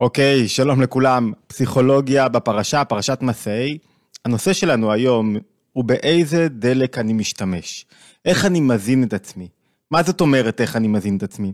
אוקיי, 0.00 0.48
שלום 0.48 0.82
לכולם. 0.82 1.32
פסיכולוגיה 1.46 2.28
בפרשה, 2.28 2.84
פרשת 2.84 3.18
מסעי. 3.22 3.78
הנושא 4.24 4.52
שלנו 4.52 4.92
היום 4.92 5.36
הוא 5.72 5.84
באיזה 5.84 6.48
דלק 6.48 6.98
אני 6.98 7.12
משתמש. 7.12 7.86
איך 8.24 8.44
אני 8.44 8.60
מזין 8.60 9.04
את 9.04 9.12
עצמי. 9.12 9.48
מה 9.90 10.02
זאת 10.02 10.20
אומרת 10.20 10.60
איך 10.60 10.76
אני 10.76 10.88
מזין 10.88 11.16
את 11.16 11.22
עצמי? 11.22 11.52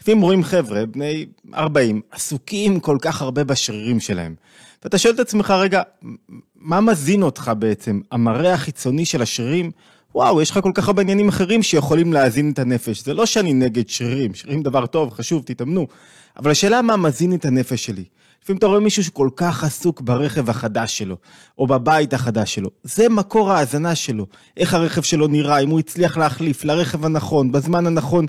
לפעמים 0.00 0.20
רואים 0.20 0.44
חבר'ה, 0.44 0.86
בני 0.86 1.26
40, 1.54 2.00
עסוקים 2.10 2.80
כל 2.80 2.98
כך 3.00 3.22
הרבה 3.22 3.44
בשרירים 3.44 4.00
שלהם. 4.00 4.34
ואתה 4.84 4.98
שואל 4.98 5.14
את 5.14 5.20
עצמך, 5.20 5.50
רגע, 5.50 5.82
מה 6.56 6.80
מזין 6.80 7.22
אותך 7.22 7.52
בעצם? 7.58 8.00
המראה 8.12 8.54
החיצוני 8.54 9.04
של 9.04 9.22
השרירים? 9.22 9.70
וואו, 10.14 10.42
יש 10.42 10.50
לך 10.50 10.58
כל 10.62 10.72
כך 10.74 10.86
הרבה 10.86 11.02
עניינים 11.02 11.28
אחרים 11.28 11.62
שיכולים 11.62 12.12
להזין 12.12 12.50
את 12.50 12.58
הנפש. 12.58 13.04
זה 13.04 13.14
לא 13.14 13.26
שאני 13.26 13.52
נגד 13.52 13.88
שרירים, 13.88 14.34
שרירים 14.34 14.62
דבר 14.62 14.86
טוב, 14.86 15.10
חשוב, 15.10 15.42
תתאמנו. 15.46 15.86
אבל 16.36 16.50
השאלה 16.50 16.82
מה 16.82 16.96
מזין 16.96 17.34
את 17.34 17.44
הנפש 17.44 17.84
שלי. 17.84 18.04
לפעמים 18.42 18.58
אתה 18.58 18.66
רואה 18.66 18.80
מישהו 18.80 19.04
שכל 19.04 19.28
כך 19.36 19.64
עסוק 19.64 20.00
ברכב 20.00 20.50
החדש 20.50 20.98
שלו, 20.98 21.16
או 21.58 21.66
בבית 21.66 22.14
החדש 22.14 22.54
שלו. 22.54 22.70
זה 22.82 23.08
מקור 23.08 23.52
ההאזנה 23.52 23.94
שלו. 23.94 24.26
איך 24.56 24.74
הרכב 24.74 25.02
שלו 25.02 25.26
נראה, 25.26 25.58
אם 25.58 25.70
הוא 25.70 25.78
הצליח 25.78 26.16
להחליף 26.16 26.64
לרכב 26.64 27.04
הנכון, 27.04 27.52
בזמן 27.52 27.86
הנכון. 27.86 28.26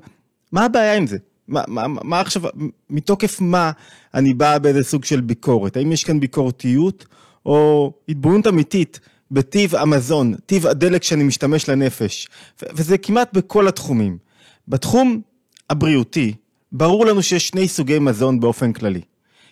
מה 0.52 0.66
הבעיה 0.66 0.96
עם 0.96 1.08
זה? 1.08 1.18
מה, 1.48 1.64
מה, 1.68 1.88
מה 1.88 2.20
עכשיו, 2.20 2.42
מתוקף 2.90 3.42
מה 3.42 3.72
אני 4.14 4.34
בא 4.34 4.58
באיזה 4.58 4.84
סוג 4.84 5.06
של 5.06 5.22
ביקורת? 5.22 5.78
האם 5.78 5.92
יש 5.92 6.04
כאן 6.04 6.20
ביקורתיות, 6.20 7.06
או 7.46 7.92
התבוננות 8.10 8.48
אמיתית 8.48 9.00
בטיב 9.32 9.76
המזון, 9.76 10.36
טיב 10.46 10.68
הדלק 10.68 11.04
שאני 11.04 11.24
משתמש 11.24 11.70
לנפש? 11.70 12.28
וזה 12.74 12.98
כמעט 12.98 13.34
בכל 13.34 13.68
התחומים. 13.68 14.18
בתחום 14.68 15.22
הבריאותי, 15.70 16.34
ברור 16.78 17.06
לנו 17.06 17.24
שיש 17.24 17.48
שני 17.48 17.68
סוגי 17.68 18.00
מזון 18.00 18.40
באופן 18.40 18.74
כללי. 18.74 19.02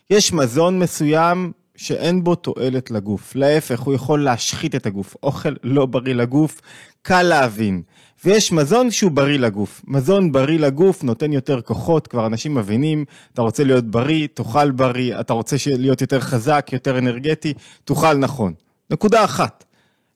יש 0.09 0.34
מזון 0.34 0.80
מסוים 0.80 1.52
שאין 1.76 2.23
בו 2.23 2.36
תועלת 2.36 2.91
לגוף. 2.91 3.36
להפך, 3.36 3.79
הוא 3.79 3.93
יכול 3.93 4.24
להשחית 4.24 4.76
את 4.76 4.85
הגוף. 4.85 5.16
אוכל 5.24 5.54
לא 5.63 5.85
בריא 5.85 6.13
לגוף, 6.13 6.62
קל 7.01 7.24
להבין. 7.24 7.82
ויש 8.26 8.51
מזון 8.51 8.91
שהוא 8.91 9.12
בריא 9.12 9.40
לגוף. 9.40 9.82
מזון 9.88 10.32
בריא 10.32 10.60
לגוף 10.60 11.04
נותן 11.04 11.34
יותר 11.34 11.62
כוחות, 11.62 12.07
כבר 12.07 12.26
אנשים 12.26 12.55
מבינים, 12.55 13.05
אתה 13.34 13.41
רוצה 13.41 13.63
להיות 13.63 13.85
בריא, 13.85 14.27
תאכל 14.34 14.71
בריא, 14.71 15.20
אתה 15.20 15.34
רוצה 15.34 15.55
להיות 15.77 16.01
יותר 16.01 16.20
חזק, 16.20 16.70
יותר 16.74 16.98
אנרגטי, 16.98 17.54
תאכל 17.85 18.13
נכון. 18.13 18.54
נקודה 18.90 19.24
אחת. 19.24 19.66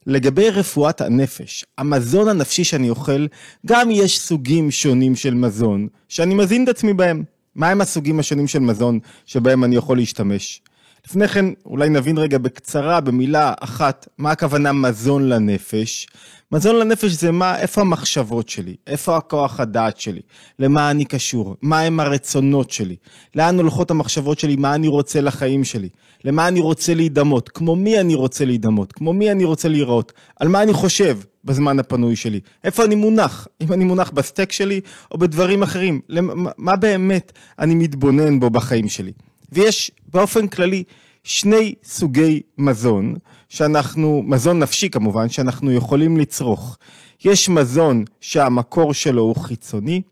לגבי 0.08 0.50
רפואת 0.50 1.00
הנפש, 1.00 1.64
המזון 1.78 2.28
הנפשי 2.28 2.64
שאני 2.64 2.90
אוכל, 2.90 3.26
גם 3.66 3.90
יש 3.90 4.20
סוגים 4.20 4.70
שונים 4.70 5.16
של 5.16 5.34
מזון 5.34 5.88
שאני 6.08 6.34
מזין 6.34 6.64
את 6.64 6.68
עצמי 6.68 6.94
בהם. 6.94 7.24
מהם 7.56 7.80
הסוגים 7.80 8.20
השונים 8.20 8.46
של 8.46 8.58
מזון 8.58 8.98
שבהם 9.26 9.64
אני 9.64 9.76
יכול 9.76 9.96
להשתמש? 9.96 10.62
לפני 11.08 11.28
כן, 11.28 11.44
אולי 11.66 11.88
נבין 11.88 12.18
רגע 12.18 12.38
בקצרה, 12.38 13.00
במילה 13.00 13.52
אחת, 13.60 14.08
מה 14.18 14.30
הכוונה 14.30 14.72
מזון 14.72 15.28
לנפש. 15.28 16.06
מזון 16.52 16.76
לנפש 16.76 17.10
זה 17.10 17.32
מה, 17.32 17.58
איפה 17.58 17.80
המחשבות 17.80 18.48
שלי, 18.48 18.76
איפה 18.86 19.16
הכוח 19.16 19.60
הדעת 19.60 20.00
שלי, 20.00 20.20
למה 20.58 20.90
אני 20.90 21.04
קשור, 21.04 21.56
מה 21.62 21.80
הם 21.80 22.00
הרצונות 22.00 22.70
שלי, 22.70 22.96
לאן 23.34 23.58
הולכות 23.58 23.90
המחשבות 23.90 24.38
שלי, 24.38 24.56
מה 24.56 24.74
אני 24.74 24.88
רוצה 24.88 25.20
לחיים 25.20 25.64
שלי, 25.64 25.88
למה 26.24 26.48
אני 26.48 26.60
רוצה 26.60 26.94
להידמות, 26.94 27.48
כמו 27.48 27.76
מי 27.76 28.00
אני 28.00 28.14
רוצה 28.14 28.44
להידמות, 28.44 28.92
כמו 28.92 29.12
מי 29.12 29.30
אני 29.30 29.44
רוצה 29.44 29.68
להיראות, 29.68 30.12
על 30.40 30.48
מה 30.48 30.62
אני 30.62 30.72
חושב 30.72 31.18
בזמן 31.44 31.78
הפנוי 31.78 32.16
שלי, 32.16 32.40
איפה 32.64 32.84
אני 32.84 32.94
מונח, 32.94 33.48
אם 33.60 33.72
אני 33.72 33.84
מונח 33.84 34.10
בסטייק 34.10 34.52
שלי 34.52 34.80
או 35.12 35.18
בדברים 35.18 35.62
אחרים, 35.62 36.00
למה, 36.08 36.50
מה 36.58 36.76
באמת 36.76 37.32
אני 37.58 37.74
מתבונן 37.74 38.40
בו 38.40 38.50
בחיים 38.50 38.88
שלי. 38.88 39.12
ויש 39.52 39.90
באופן 40.08 40.48
כללי 40.48 40.84
שני 41.24 41.74
סוגי 41.84 42.42
מזון, 42.58 43.14
שאנחנו, 43.48 44.22
מזון 44.26 44.58
נפשי 44.58 44.90
כמובן, 44.90 45.28
שאנחנו 45.28 45.72
יכולים 45.72 46.16
לצרוך. 46.16 46.78
יש 47.24 47.48
מזון 47.48 48.04
שהמקור 48.20 48.94
שלו 48.94 49.22
הוא 49.22 49.36
חיצוני, 49.36 50.02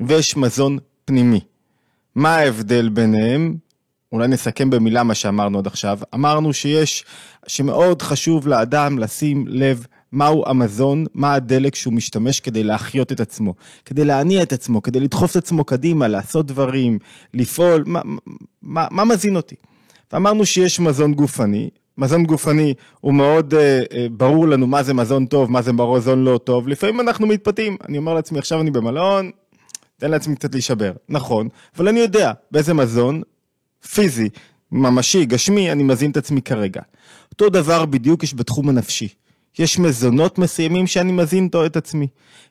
ויש 0.00 0.36
מזון 0.36 0.78
פנימי. 1.04 1.40
מה 2.14 2.36
ההבדל 2.36 2.88
ביניהם? 2.88 3.56
אולי 4.12 4.28
נסכם 4.28 4.70
במילה 4.70 5.02
מה 5.02 5.14
שאמרנו 5.14 5.58
עד 5.58 5.66
עכשיו. 5.66 5.98
אמרנו 6.14 6.52
שיש, 6.52 7.04
שמאוד 7.46 8.02
חשוב 8.02 8.48
לאדם 8.48 8.98
לשים 8.98 9.44
לב 9.48 9.86
מהו 10.12 10.44
המזון, 10.46 11.04
מה 11.14 11.34
הדלק 11.34 11.74
שהוא 11.74 11.94
משתמש 11.94 12.40
כדי 12.40 12.62
להחיות 12.62 13.12
את 13.12 13.20
עצמו, 13.20 13.54
כדי 13.84 14.04
להניע 14.04 14.42
את 14.42 14.52
עצמו, 14.52 14.82
כדי 14.82 15.00
לדחוף 15.00 15.30
את 15.30 15.36
עצמו 15.36 15.64
קדימה, 15.64 16.08
לעשות 16.08 16.46
דברים, 16.46 16.98
לפעול, 17.34 17.84
מה, 17.86 18.00
מה, 18.62 18.86
מה 18.90 19.04
מזין 19.04 19.36
אותי? 19.36 19.54
ואמרנו 20.12 20.46
שיש 20.46 20.80
מזון 20.80 21.14
גופני, 21.14 21.70
מזון 21.98 22.24
גופני 22.24 22.74
הוא 23.00 23.14
מאוד 23.14 23.54
אה, 23.54 23.82
אה, 23.92 24.06
ברור 24.10 24.48
לנו 24.48 24.66
מה 24.66 24.82
זה 24.82 24.94
מזון 24.94 25.26
טוב, 25.26 25.50
מה 25.50 25.62
זה 25.62 25.72
מזון 25.72 26.24
לא 26.24 26.40
טוב, 26.44 26.68
לפעמים 26.68 27.00
אנחנו 27.00 27.26
מתפתים, 27.26 27.76
אני 27.88 27.98
אומר 27.98 28.14
לעצמי 28.14 28.38
עכשיו 28.38 28.60
אני 28.60 28.70
במלון, 28.70 29.30
תן 29.96 30.10
לעצמי 30.10 30.36
קצת 30.36 30.52
להישבר, 30.54 30.92
נכון, 31.08 31.48
אבל 31.76 31.88
אני 31.88 32.00
יודע 32.00 32.32
באיזה 32.50 32.74
מזון 32.74 33.22
פיזי, 33.94 34.28
ממשי, 34.72 35.24
גשמי, 35.24 35.72
אני 35.72 35.82
מזין 35.82 36.10
את 36.10 36.16
עצמי 36.16 36.42
כרגע. 36.42 36.82
אותו 37.32 37.48
דבר 37.48 37.84
בדיוק 37.84 38.22
יש 38.22 38.34
בתחום 38.34 38.68
הנפשי. 38.68 39.08
יש 39.58 39.78
מזונות 39.78 40.38
מסוימים 40.38 40.86
שאני 40.86 41.12
מזין 41.12 41.48
את 41.66 41.76
עצמי. 41.76 42.06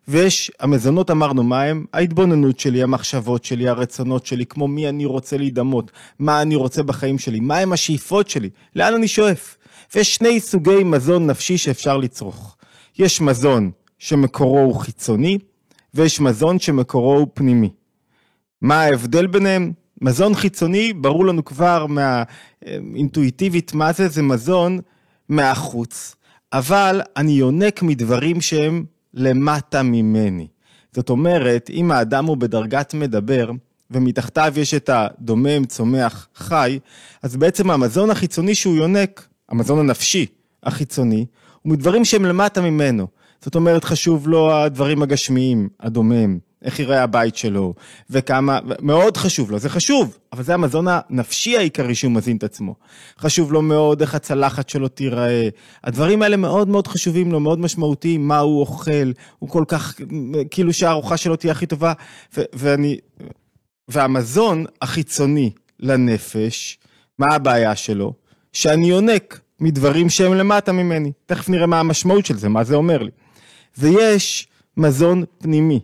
ויש, 0.08 0.52
המזונות 0.60 1.12
אמרנו 1.12 1.44
מה 1.44 1.64
הם? 1.64 1.86
ההתבוננות 1.94 2.60
שלי, 2.60 2.84
המחשבות 2.84 3.46
שלי, 3.46 3.70
הרצונות 3.70 4.26
שלי, 4.26 4.46
כמו 4.46 4.68
מי 4.68 4.90
אני 4.90 5.06
רוצה 5.06 5.38
להידמות, 5.38 5.92
מה 6.20 6.42
אני 6.42 6.56
רוצה 6.56 6.84
בחיים 6.84 7.20
שלי, 7.20 7.40
מה 7.40 7.58
הם 7.58 7.74
השאיפות 7.74 8.30
שלי, 8.30 8.50
לאן 8.76 8.94
אני 8.94 9.08
שואף. 9.08 9.58
ויש 9.96 10.16
שני 10.16 10.40
סוגי 10.40 10.84
מזון 10.84 11.28
נפשי 11.28 11.58
שאפשר 11.58 11.98
לצרוך. 11.98 12.58
יש 13.00 13.22
מזון 13.22 13.72
שמקורו 14.00 14.60
הוא 14.60 14.76
חיצוני, 14.76 15.38
ויש 15.94 16.20
מזון 16.20 16.60
שמקורו 16.60 17.14
הוא 17.14 17.28
פנימי. 17.34 17.70
מה 18.62 18.82
ההבדל 18.82 19.28
ביניהם? 19.28 19.72
מזון 20.02 20.36
חיצוני, 20.36 20.94
ברור 20.94 21.26
לנו 21.26 21.46
כבר 21.46 21.86
מהאינטואיטיבית 21.88 23.74
מה 23.74 23.92
זה, 23.92 24.08
זה 24.08 24.22
מזון 24.22 24.80
מהחוץ. 25.30 26.16
אבל 26.54 27.02
אני 27.18 27.32
יונק 27.32 27.82
מדברים 27.82 28.42
שהם 28.42 28.86
למטה 29.14 29.84
ממני. 29.84 30.48
זאת 30.94 31.10
אומרת, 31.10 31.70
אם 31.74 31.92
האדם 31.92 32.26
הוא 32.26 32.38
בדרגת 32.38 32.94
מדבר, 32.94 33.52
ומתחתיו 33.92 34.54
יש 34.58 34.74
את 34.74 34.90
הדומם, 34.94 35.66
צומח, 35.66 36.28
חי, 36.36 36.80
אז 37.24 37.36
בעצם 37.36 37.72
המזון 37.72 38.10
החיצוני 38.10 38.56
שהוא 38.56 38.76
יונק, 38.76 39.28
המזון 39.50 39.80
הנפשי 39.80 40.26
החיצוני, 40.64 41.26
הוא 41.62 41.74
מדברים 41.74 42.06
שהם 42.06 42.26
למטה 42.26 42.62
ממנו. 42.62 43.08
זאת 43.42 43.56
אומרת, 43.56 43.84
חשוב 43.84 44.28
לו 44.28 44.54
הדברים 44.54 45.02
הגשמיים, 45.02 45.70
הדומם, 45.80 46.38
איך 46.66 46.80
יראה 46.80 47.04
הבית 47.04 47.36
שלו, 47.36 47.74
וכמה, 48.10 48.60
מאוד 48.82 49.18
חשוב 49.18 49.52
לו, 49.52 49.60
זה 49.60 49.70
חשוב, 49.70 50.18
אבל 50.34 50.44
זה 50.44 50.54
המזון 50.54 50.86
הנפשי 50.90 51.58
העיקרי 51.58 51.96
שהוא 51.96 52.12
מזין 52.12 52.38
את 52.38 52.44
עצמו. 52.44 52.76
חשוב 53.20 53.54
לו 53.54 53.62
מאוד 53.62 54.02
איך 54.02 54.16
הצלחת 54.16 54.70
שלו 54.70 54.88
תיראה. 54.88 55.50
הדברים 55.84 56.22
האלה 56.22 56.38
מאוד 56.38 56.68
מאוד 56.68 56.88
חשובים 56.88 57.32
לו, 57.32 57.40
מאוד 57.40 57.60
משמעותיים, 57.60 58.28
מה 58.28 58.40
הוא 58.40 58.60
אוכל, 58.60 59.12
הוא 59.40 59.50
כל 59.50 59.64
כך, 59.68 60.00
כאילו 60.52 60.74
שהארוחה 60.74 61.18
שלו 61.18 61.36
תהיה 61.36 61.52
הכי 61.52 61.66
טובה, 61.66 61.94
ו- 62.38 62.42
ואני, 62.54 62.98
והמזון 63.88 64.66
החיצוני 64.82 65.52
לנפש, 65.80 66.78
מה 67.20 67.36
הבעיה 67.36 67.76
שלו? 67.76 68.14
שאני 68.54 68.90
יונק 68.90 69.40
מדברים 69.60 70.10
שהם 70.10 70.34
למטה 70.34 70.72
ממני. 70.72 71.12
תכף 71.26 71.50
נראה 71.50 71.66
מה 71.66 71.80
המשמעות 71.80 72.26
של 72.26 72.38
זה, 72.38 72.50
מה 72.50 72.64
זה 72.64 72.76
אומר 72.76 73.04
לי. 73.04 73.12
ויש 73.78 74.48
מזון 74.78 75.24
פנימי. 75.38 75.80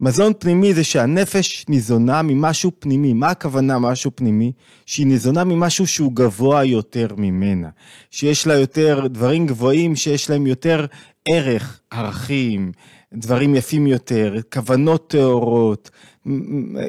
מזון 0.00 0.32
פנימי 0.38 0.74
זה 0.74 0.84
שהנפש 0.84 1.64
ניזונה 1.68 2.22
ממשהו 2.22 2.70
פנימי. 2.78 3.12
מה 3.12 3.28
הכוונה 3.30 3.78
משהו 3.78 4.10
פנימי? 4.14 4.52
שהיא 4.86 5.06
ניזונה 5.06 5.44
ממשהו 5.44 5.86
שהוא 5.86 6.12
גבוה 6.12 6.64
יותר 6.64 7.06
ממנה. 7.16 7.68
שיש 8.10 8.46
לה 8.46 8.54
יותר 8.54 9.06
דברים 9.06 9.46
גבוהים, 9.46 9.96
שיש 9.96 10.30
להם 10.30 10.46
יותר 10.46 10.86
ערך, 11.28 11.80
ערכים, 11.90 12.72
דברים 13.14 13.54
יפים 13.54 13.86
יותר, 13.86 14.34
כוונות 14.52 15.10
טהורות, 15.10 15.90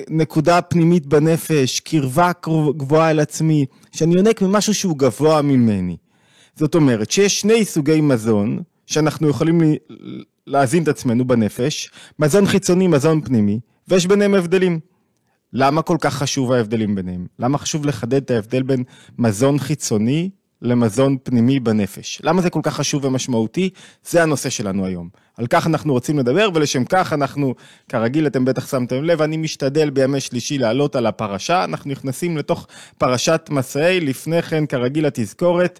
נקודה 0.09 0.61
פנימית 0.61 1.05
בנפש, 1.05 1.79
קרבה 1.79 2.31
גבוהה 2.77 3.11
אל 3.11 3.19
עצמי, 3.19 3.65
שאני 3.91 4.15
יונק 4.15 4.41
ממשהו 4.41 4.73
שהוא 4.73 4.97
גבוה 4.97 5.41
ממני. 5.41 5.97
זאת 6.55 6.75
אומרת 6.75 7.11
שיש 7.11 7.41
שני 7.41 7.65
סוגי 7.65 8.01
מזון 8.01 8.59
שאנחנו 8.85 9.29
יכולים 9.29 9.61
להזין 10.47 10.83
את 10.83 10.87
עצמנו 10.87 11.25
בנפש, 11.25 11.91
מזון 12.19 12.45
חיצוני, 12.45 12.87
מזון 12.87 13.21
פנימי, 13.21 13.59
ויש 13.87 14.07
ביניהם 14.07 14.33
הבדלים. 14.33 14.79
למה 15.53 15.81
כל 15.81 15.97
כך 16.01 16.13
חשוב 16.13 16.51
ההבדלים 16.51 16.95
ביניהם? 16.95 17.27
למה 17.39 17.57
חשוב 17.57 17.85
לחדד 17.85 18.21
את 18.23 18.31
ההבדל 18.31 18.63
בין 18.63 18.83
מזון 19.17 19.59
חיצוני 19.59 20.29
למזון 20.61 21.17
פנימי 21.23 21.59
בנפש. 21.59 22.21
למה 22.23 22.41
זה 22.41 22.49
כל 22.49 22.59
כך 22.63 22.73
חשוב 22.75 23.05
ומשמעותי? 23.05 23.69
זה 24.03 24.23
הנושא 24.23 24.49
שלנו 24.49 24.85
היום. 24.85 25.09
על 25.37 25.47
כך 25.47 25.67
אנחנו 25.67 25.93
רוצים 25.93 26.19
לדבר, 26.19 26.49
ולשם 26.53 26.85
כך 26.85 27.13
אנחנו, 27.13 27.55
כרגיל, 27.89 28.27
אתם 28.27 28.45
בטח 28.45 28.67
שמתם 28.71 29.03
לב, 29.03 29.21
אני 29.21 29.37
משתדל 29.37 29.89
בימי 29.89 30.19
שלישי 30.19 30.57
לעלות 30.57 30.95
על 30.95 31.05
הפרשה. 31.05 31.63
אנחנו 31.63 31.91
נכנסים 31.91 32.37
לתוך 32.37 32.67
פרשת 32.97 33.47
מסעי, 33.51 33.99
לפני 33.99 34.41
כן, 34.41 34.65
כרגיל, 34.65 35.05
התזכורת. 35.05 35.79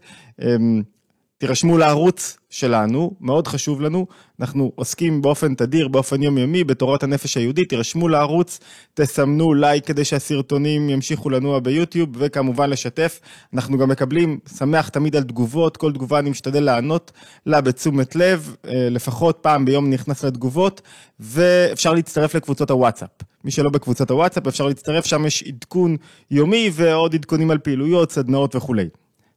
תירשמו 1.46 1.78
לערוץ 1.78 2.38
שלנו, 2.50 3.12
מאוד 3.22 3.48
חשוב 3.48 3.82
לנו, 3.82 4.08
אנחנו 4.40 4.72
עוסקים 4.76 5.22
באופן 5.22 5.56
תדיר, 5.56 5.88
באופן 5.88 6.24
יומיומי, 6.24 6.64
בתורת 6.64 7.04
הנפש 7.04 7.38
היהודית, 7.38 7.70
תירשמו 7.70 8.08
לערוץ, 8.08 8.60
תסמנו 8.94 9.54
לייק 9.54 9.86
כדי 9.86 10.06
שהסרטונים 10.06 10.90
ימשיכו 10.90 11.30
לנוע 11.30 11.60
ביוטיוב, 11.60 12.10
וכמובן 12.14 12.70
לשתף. 12.70 13.20
אנחנו 13.54 13.78
גם 13.78 13.90
מקבלים, 13.90 14.40
שמח 14.58 14.90
תמיד 14.90 15.16
על 15.16 15.24
תגובות, 15.24 15.78
כל 15.78 15.94
תגובה 15.94 16.20
אני 16.20 16.30
משתדל 16.30 16.64
לענות 16.64 17.12
לה 17.46 17.62
בתשומת 17.62 18.16
לב, 18.16 18.56
אה, 18.68 18.88
לפחות 18.90 19.38
פעם 19.42 19.66
ביום 19.66 19.90
נכנס 19.90 20.24
לתגובות, 20.24 20.82
ואפשר 21.20 21.94
להצטרף 21.94 22.36
לקבוצות 22.36 22.72
הוואטסאפ. 22.72 23.10
מי 23.44 23.52
שלא 23.52 23.70
בקבוצות 23.70 24.12
הוואטסאפ, 24.12 24.48
אפשר 24.48 24.68
להצטרף, 24.68 25.06
שם 25.06 25.26
יש 25.26 25.44
עדכון 25.44 25.98
יומי 26.32 26.70
ועוד 26.74 27.16
עדכונים 27.16 27.52
על 27.52 27.58
פעילויות, 27.58 28.12
סדנאות 28.12 28.56
וכולי. 28.56 28.90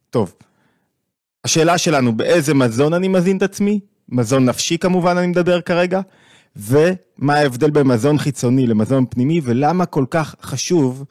טוב. 0.09 0.33
השאלה 1.43 1.77
שלנו, 1.77 2.17
באיזה 2.17 2.53
מזון 2.53 2.93
אני 2.93 3.07
מזין 3.07 3.37
את 3.37 3.43
עצמי? 3.43 3.79
מזון 4.09 4.45
נפשי 4.45 4.77
כמובן 4.77 5.17
אני 5.17 5.27
מדבר 5.27 5.61
כרגע, 5.61 6.01
ומה 6.55 7.35
ההבדל 7.35 7.69
בין 7.69 7.87
מזון 7.87 8.17
חיצוני 8.17 8.67
למזון 8.67 9.05
פנימי, 9.09 9.41
ולמה 9.43 9.85
כל 9.85 10.05
כך 10.09 10.35
חשוב 10.41 11.05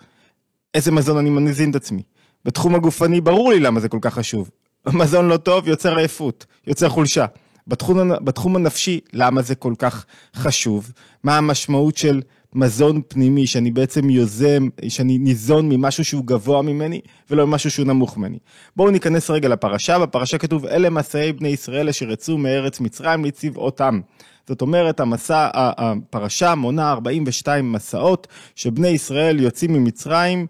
איזה 0.75 0.92
מזון 0.92 1.19
אני 1.19 1.30
מזין 1.30 1.70
את 1.70 1.76
עצמי. 1.76 2.02
בתחום 2.44 2.75
הגופני 2.75 3.20
ברור 3.20 3.50
לי 3.52 3.60
למה 3.60 3.80
זה 3.80 3.88
כל 3.88 3.98
כך 4.00 4.14
חשוב. 4.14 4.50
מזון 4.86 5.28
לא 5.28 5.36
טוב 5.36 5.69
יוצר 5.69 5.96
עייפות, 5.96 6.46
יוצר 6.66 6.88
חולשה. 6.88 7.26
בתחום, 7.66 8.24
בתחום 8.24 8.56
הנפשי, 8.56 9.00
למה 9.12 9.42
זה 9.42 9.54
כל 9.54 9.74
כך 9.78 10.06
חשוב? 10.36 10.92
מה 11.24 11.38
המשמעות 11.38 11.96
של 11.96 12.22
מזון 12.54 13.00
פנימי, 13.08 13.46
שאני 13.46 13.70
בעצם 13.70 14.10
יוזם, 14.10 14.68
שאני 14.88 15.18
ניזון 15.18 15.68
ממשהו 15.68 16.04
שהוא 16.04 16.24
גבוה 16.24 16.62
ממני, 16.62 17.00
ולא 17.30 17.46
ממשהו 17.46 17.70
שהוא 17.70 17.86
נמוך 17.86 18.16
ממני. 18.16 18.38
בואו 18.76 18.90
ניכנס 18.90 19.30
רגע 19.30 19.48
לפרשה, 19.48 19.98
בפרשה 19.98 20.38
כתוב, 20.38 20.66
אלה 20.66 20.90
מסעי 20.90 21.32
בני 21.32 21.48
ישראל 21.48 21.88
אשר 21.88 22.10
יצאו 22.10 22.38
מארץ 22.38 22.80
מצרים 22.80 23.24
לצבאותם. 23.24 24.00
זאת 24.48 24.62
אומרת, 24.62 25.00
המסע, 25.00 25.48
הפרשה 25.54 26.54
מונה 26.54 26.92
42 26.92 27.72
מסעות, 27.72 28.26
שבני 28.54 28.88
ישראל 28.88 29.40
יוצאים 29.40 29.72
ממצרים, 29.72 30.46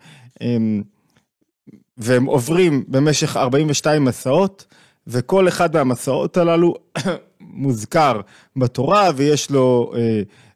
והם 1.99 2.25
עוברים 2.25 2.85
במשך 2.89 3.37
42 3.37 4.05
מסעות, 4.05 4.67
וכל 5.07 5.49
אחד 5.49 5.75
מהמסעות 5.77 6.37
הללו 6.37 6.75
מוזכר 7.41 8.21
בתורה, 8.57 9.11
ויש 9.17 9.51
לו... 9.51 9.93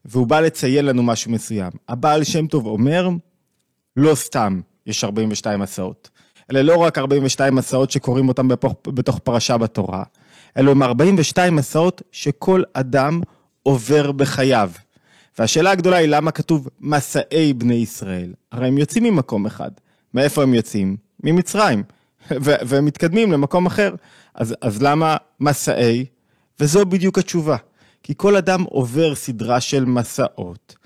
והוא 0.05 0.27
בא 0.27 0.41
לציין 0.41 0.85
לנו 0.85 1.03
משהו 1.03 1.31
מסוים. 1.31 1.71
הבעל 1.89 2.25
שם 2.25 2.47
טוב 2.47 2.67
אומר, 2.67 3.09
לא 3.97 4.15
סתם 4.15 4.61
יש 4.87 5.05
42 5.05 5.61
מסעות. 5.61 6.11
אלה 6.51 6.63
לא 6.63 6.77
רק 6.77 6.99
42 6.99 7.55
מסעות 7.55 7.91
שקוראים 7.91 8.29
אותם 8.29 8.49
בתוך, 8.49 8.75
בתוך 8.87 9.19
פרשה 9.19 9.59
בתורה, 9.59 10.03
אלו 10.57 10.71
הם 10.71 10.83
42 10.83 11.57
מסעות 11.57 12.03
שכל 12.13 12.63
אדם 12.73 13.21
עובר 13.63 14.13
בחייו. 14.13 14.71
והשאלה 15.39 15.71
הגדולה 15.71 15.97
היא 15.97 16.09
למה 16.09 16.31
כתוב 16.31 16.69
מסעי 16.81 17.53
בני 17.53 17.75
ישראל? 17.75 18.33
הרי 18.53 18.69
הם 18.69 18.79
יוצאים 18.79 19.05
ממקום 19.05 19.47
אחד. 19.47 19.71
מאיפה 20.15 20.43
הם 20.43 20.55
יוצאים? 20.55 20.97
ממצרים. 21.25 21.83
והם 22.41 22.85
מתקדמים 22.85 23.33
למקום 23.33 23.67
אחר. 23.67 23.95
אז, 24.35 24.55
אז 24.61 24.83
למה 24.83 25.17
מסעי? 25.41 26.05
וזו 26.61 26.87
בדיוק 26.87 27.19
התשובה. 27.19 27.57
כי 28.03 28.15
כל 28.17 28.37
אדם 28.37 28.63
עובר 28.63 29.15
סדרה 29.15 29.61
של 29.61 29.85
מסעות, 29.85 30.77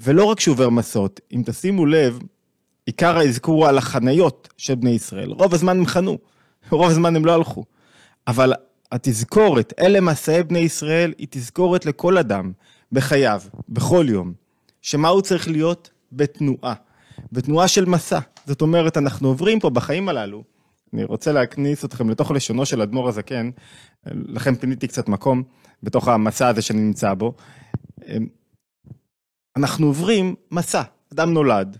ולא 0.00 0.24
רק 0.24 0.40
שהוא 0.40 0.52
עובר 0.52 0.70
מסעות, 0.70 1.20
אם 1.32 1.42
תשימו 1.46 1.86
לב, 1.86 2.18
עיקר 2.86 3.18
האזכור 3.18 3.54
הוא 3.54 3.66
על 3.66 3.78
החניות 3.78 4.48
של 4.56 4.74
בני 4.74 4.90
ישראל. 4.90 5.30
רוב 5.30 5.54
הזמן 5.54 5.78
הם 5.78 5.86
חנו, 5.86 6.18
רוב 6.70 6.90
הזמן 6.90 7.16
הם 7.16 7.24
לא 7.24 7.34
הלכו. 7.34 7.64
אבל 8.26 8.52
התזכורת, 8.92 9.72
אלה 9.78 10.00
מסעי 10.00 10.42
בני 10.42 10.58
ישראל, 10.58 11.14
היא 11.18 11.26
תזכורת 11.30 11.86
לכל 11.86 12.18
אדם 12.18 12.52
בחייו, 12.92 13.40
בכל 13.68 14.06
יום, 14.08 14.32
שמה 14.82 15.08
הוא 15.08 15.22
צריך 15.22 15.48
להיות? 15.48 15.90
בתנועה. 16.12 16.74
בתנועה 17.32 17.68
של 17.68 17.84
מסע. 17.84 18.18
זאת 18.46 18.62
אומרת, 18.62 18.96
אנחנו 18.96 19.28
עוברים 19.28 19.60
פה 19.60 19.70
בחיים 19.70 20.08
הללו, 20.08 20.44
אני 20.94 21.04
רוצה 21.04 21.32
להכניס 21.32 21.84
אתכם 21.84 22.10
לתוך 22.10 22.30
לשונו 22.30 22.66
של 22.66 22.82
אדמו"ר 22.82 23.08
הזקן, 23.08 23.50
לכן 24.06 24.54
פיניתי 24.54 24.88
קצת 24.88 25.08
מקום 25.08 25.42
בתוך 25.82 26.08
המסע 26.08 26.48
הזה 26.48 26.62
שאני 26.62 26.80
נמצא 26.80 27.14
בו. 27.14 27.34
אנחנו 29.56 29.86
עוברים 29.86 30.34
מסע, 30.50 30.82
אדם 31.12 31.32
נולד, 31.32 31.76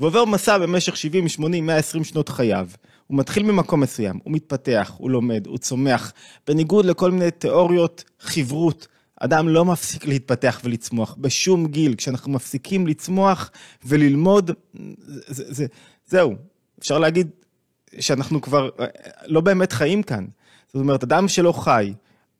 ועובר 0.00 0.24
מסע 0.24 0.58
במשך 0.58 0.96
70, 0.96 1.28
80, 1.28 1.66
120 1.66 2.04
שנות 2.04 2.28
חייו. 2.28 2.68
הוא 3.06 3.18
מתחיל 3.18 3.42
ממקום 3.42 3.80
מסוים, 3.80 4.18
הוא 4.24 4.32
מתפתח, 4.32 4.92
הוא 4.98 5.10
לומד, 5.10 5.46
הוא 5.46 5.58
צומח, 5.58 6.12
בניגוד 6.46 6.84
לכל 6.84 7.10
מיני 7.10 7.30
תיאוריות 7.30 8.04
חברות. 8.20 8.86
אדם 9.20 9.48
לא 9.48 9.64
מפסיק 9.64 10.06
להתפתח 10.06 10.60
ולצמוח 10.64 11.16
בשום 11.18 11.66
גיל. 11.66 11.94
כשאנחנו 11.94 12.32
מפסיקים 12.32 12.86
לצמוח 12.86 13.50
וללמוד, 13.84 14.50
זה, 15.26 15.44
זה, 15.54 15.66
זהו. 16.06 16.34
אפשר 16.78 16.98
להגיד 16.98 17.30
שאנחנו 18.00 18.40
כבר 18.40 18.70
לא 19.26 19.40
באמת 19.40 19.72
חיים 19.72 20.02
כאן. 20.02 20.26
זאת 20.66 20.80
אומרת, 20.80 21.02
אדם 21.02 21.28
שלא 21.28 21.52
חי, 21.52 21.92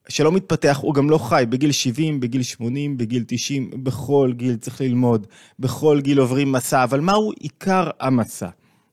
שלא 0.08 0.32
מתפתח, 0.32 0.78
הוא 0.82 0.94
גם 0.94 1.10
לא 1.10 1.18
חי 1.18 1.44
בגיל 1.48 1.72
70, 1.72 2.20
בגיל 2.20 2.42
80, 2.42 2.96
בגיל 2.96 3.24
90, 3.26 3.70
בכל 3.84 4.32
גיל 4.36 4.56
צריך 4.56 4.80
ללמוד, 4.80 5.26
בכל 5.58 6.00
גיל 6.00 6.18
עוברים 6.18 6.52
מסע, 6.52 6.84
אבל 6.84 7.00
מהו 7.00 7.32
עיקר 7.40 7.90
המסע? 8.00 8.48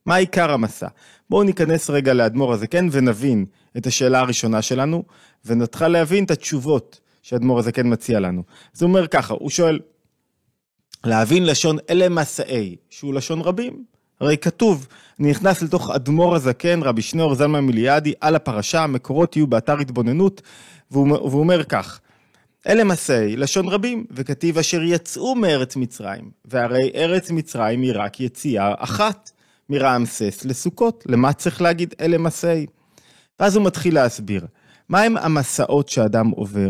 מה 0.06 0.16
עיקר 0.16 0.52
המסע? 0.52 0.88
בואו 1.30 1.44
ניכנס 1.44 1.90
רגע 1.90 2.14
לאדמו"ר 2.14 2.54
הזה, 2.54 2.68
כן, 2.68 2.86
ונבין 2.92 3.46
את 3.78 3.88
השאלה 3.88 4.20
הראשונה 4.20 4.62
שלנו, 4.62 5.04
ונתחיל 5.46 5.88
להבין 5.88 6.24
את 6.24 6.32
התשובות 6.32 7.00
שאדמו"ר 7.22 7.62
כן 7.72 7.94
מציע 7.94 8.20
לנו. 8.20 8.44
אז 8.76 8.82
הוא 8.82 8.90
אומר 8.90 9.08
ככה, 9.08 9.34
הוא 9.34 9.50
שואל, 9.50 9.80
להבין 11.04 11.46
לשון 11.46 11.78
אלה 11.90 12.10
מסעי, 12.10 12.76
שהוא 12.90 13.14
לשון 13.14 13.42
רבים, 13.42 13.84
הרי 14.22 14.38
כתוב, 14.38 14.88
נכנס 15.20 15.62
לתוך 15.62 15.90
אדמו"ר 15.90 16.36
הזקן, 16.36 16.84
רבי 16.84 17.02
שניאור 17.02 17.36
זלמן 17.36 17.60
מיליאדי, 17.60 18.14
על 18.22 18.36
הפרשה, 18.36 18.84
המקורות 18.84 19.36
יהיו 19.36 19.48
באתר 19.48 19.80
התבוננות, 19.80 20.42
והוא 20.92 21.40
אומר 21.40 21.64
כך, 21.64 22.00
אלה 22.68 22.84
מסעי, 22.84 23.36
לשון 23.36 23.68
רבים, 23.68 24.06
וכתיב 24.12 24.58
אשר 24.58 24.84
יצאו 24.84 25.36
מארץ 25.36 25.76
מצרים, 25.76 26.32
והרי 26.46 26.92
ארץ 26.96 27.32
מצרים 27.32 27.82
היא 27.82 27.92
רק 27.96 28.20
יציאה 28.20 28.74
אחת, 28.78 29.32
מרעמסס 29.70 30.46
לסוכות, 30.46 31.04
למה 31.08 31.34
צריך 31.34 31.62
להגיד 31.62 31.94
אלה 32.02 32.18
מסעי? 32.18 32.66
ואז 33.40 33.56
הוא 33.56 33.66
מתחיל 33.66 33.96
להסביר, 33.96 34.46
מהם 34.90 35.18
המסעות 35.18 35.90
שאדם 35.90 36.30
עובר? 36.30 36.70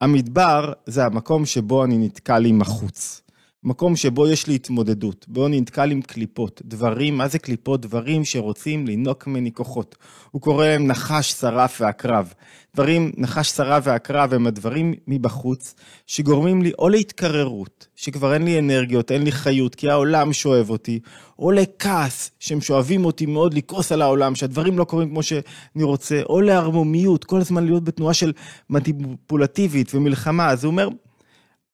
המדבר 0.00 0.72
זה 0.86 1.04
המקום 1.04 1.46
שבו 1.46 1.84
אני 1.84 1.98
נתקל 1.98 2.44
עם 2.44 2.60
החוץ. 2.60 3.22
מקום 3.66 3.96
שבו 3.96 4.26
יש 4.26 4.46
לי 4.46 4.54
התמודדות, 4.54 5.26
בו 5.28 5.48
נתקל 5.48 5.90
עם 5.90 6.02
קליפות, 6.02 6.62
דברים, 6.64 7.16
מה 7.16 7.28
זה 7.28 7.38
קליפות? 7.38 7.80
דברים 7.80 8.24
שרוצים 8.24 8.86
לינוק 8.86 9.26
ממני 9.26 9.52
כוחות. 9.52 9.96
הוא 10.30 10.42
קורא 10.42 10.66
להם 10.66 10.86
נחש, 10.86 11.32
שרף 11.32 11.80
ועקרב. 11.80 12.32
דברים, 12.74 13.12
נחש, 13.16 13.48
שרף 13.48 13.82
ועקרב 13.86 14.34
הם 14.34 14.46
הדברים 14.46 14.94
מבחוץ, 15.06 15.74
שגורמים 16.06 16.62
לי 16.62 16.72
או 16.78 16.88
להתקררות, 16.88 17.86
שכבר 17.96 18.34
אין 18.34 18.42
לי 18.42 18.58
אנרגיות, 18.58 19.10
אין 19.10 19.22
לי 19.22 19.32
חיות, 19.32 19.74
כי 19.74 19.90
העולם 19.90 20.32
שואב 20.32 20.70
אותי, 20.70 21.00
או 21.38 21.52
לכעס, 21.52 22.30
שהם 22.40 22.60
שואבים 22.60 23.04
אותי 23.04 23.26
מאוד 23.26 23.54
לכעוס 23.54 23.92
על 23.92 24.02
העולם, 24.02 24.34
שהדברים 24.34 24.78
לא 24.78 24.84
קורים 24.84 25.08
כמו 25.08 25.22
שאני 25.22 25.82
רוצה, 25.82 26.22
או 26.28 26.40
לערמומיות, 26.40 27.24
כל 27.24 27.40
הזמן 27.40 27.64
להיות 27.64 27.84
בתנועה 27.84 28.14
של 28.14 28.32
מניפולטיבית 28.70 29.94
ומלחמה. 29.94 30.50
אז 30.50 30.64
הוא 30.64 30.70
אומר, 30.70 30.88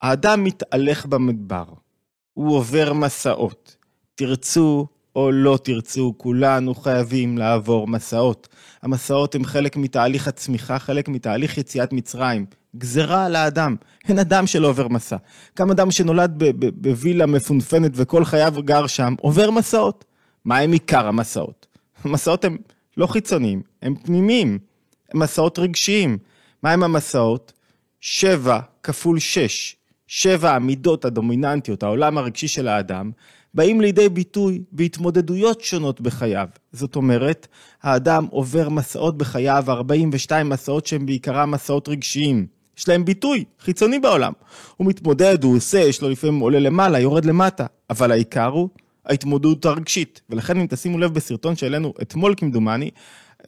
האדם 0.02 0.44
מתהלך 0.44 1.06
במדבר, 1.06 1.64
הוא 2.34 2.56
עובר 2.56 2.92
מסעות. 2.92 3.76
תרצו 4.14 4.86
או 5.16 5.30
לא 5.32 5.58
תרצו, 5.64 6.14
כולנו 6.16 6.74
חייבים 6.74 7.38
לעבור 7.38 7.88
מסעות. 7.88 8.48
המסעות 8.82 9.34
הם 9.34 9.44
חלק 9.44 9.76
מתהליך 9.76 10.28
הצמיחה, 10.28 10.78
חלק 10.78 11.08
מתהליך 11.08 11.58
יציאת 11.58 11.92
מצרים. 11.92 12.46
גזרה 12.76 13.26
על 13.26 13.36
האדם, 13.36 13.76
אין 14.08 14.18
אדם 14.18 14.46
שלא 14.46 14.68
עובר 14.68 14.88
מסע. 14.88 15.16
גם 15.58 15.70
אדם 15.70 15.90
שנולד 15.90 16.42
בווילה 16.74 17.26
מפונפנת 17.26 17.92
וכל 17.94 18.24
חייו 18.24 18.54
גר 18.64 18.86
שם, 18.86 19.14
עובר 19.20 19.50
מסעות. 19.50 20.04
מה 20.44 20.58
הם 20.58 20.72
עיקר 20.72 21.06
המסעות? 21.06 21.66
המסעות 22.04 22.44
הם 22.44 22.56
לא 22.96 23.06
חיצוניים, 23.06 23.62
הם 23.82 23.94
פנימיים, 23.94 24.58
הם 25.12 25.20
מסעות 25.20 25.58
רגשיים. 25.58 26.18
מה 26.62 26.72
הם 26.72 26.82
המסעות? 26.82 27.52
שבע 28.00 28.60
כפול 28.82 29.18
שש. 29.18 29.76
שבע 30.14 30.54
המידות 30.54 31.04
הדומיננטיות, 31.04 31.82
העולם 31.82 32.18
הרגשי 32.18 32.48
של 32.48 32.68
האדם, 32.68 33.10
באים 33.54 33.80
לידי 33.80 34.08
ביטוי 34.08 34.62
בהתמודדויות 34.72 35.60
שונות 35.60 36.00
בחייו. 36.00 36.48
זאת 36.72 36.96
אומרת, 36.96 37.46
האדם 37.82 38.26
עובר 38.30 38.68
מסעות 38.68 39.18
בחייו, 39.18 39.64
42 39.68 40.48
מסעות 40.48 40.86
שהם 40.86 41.06
בעיקרם 41.06 41.50
מסעות 41.50 41.88
רגשיים. 41.88 42.46
יש 42.78 42.88
להם 42.88 43.04
ביטוי 43.04 43.44
חיצוני 43.60 43.98
בעולם. 43.98 44.32
הוא 44.76 44.86
מתמודד, 44.86 45.44
הוא 45.44 45.56
עושה, 45.56 45.78
יש 45.78 46.02
לו 46.02 46.08
לפעמים 46.08 46.40
עולה 46.40 46.58
למעלה, 46.58 46.98
יורד 46.98 47.24
למטה, 47.24 47.66
אבל 47.90 48.12
העיקר 48.12 48.46
הוא 48.46 48.68
ההתמודדות 49.06 49.64
הרגשית. 49.64 50.20
ולכן 50.30 50.60
אם 50.60 50.66
תשימו 50.66 50.98
לב 50.98 51.14
בסרטון 51.14 51.56
שהעלינו 51.56 51.94
אתמול 52.02 52.34
כמדומני, 52.36 52.90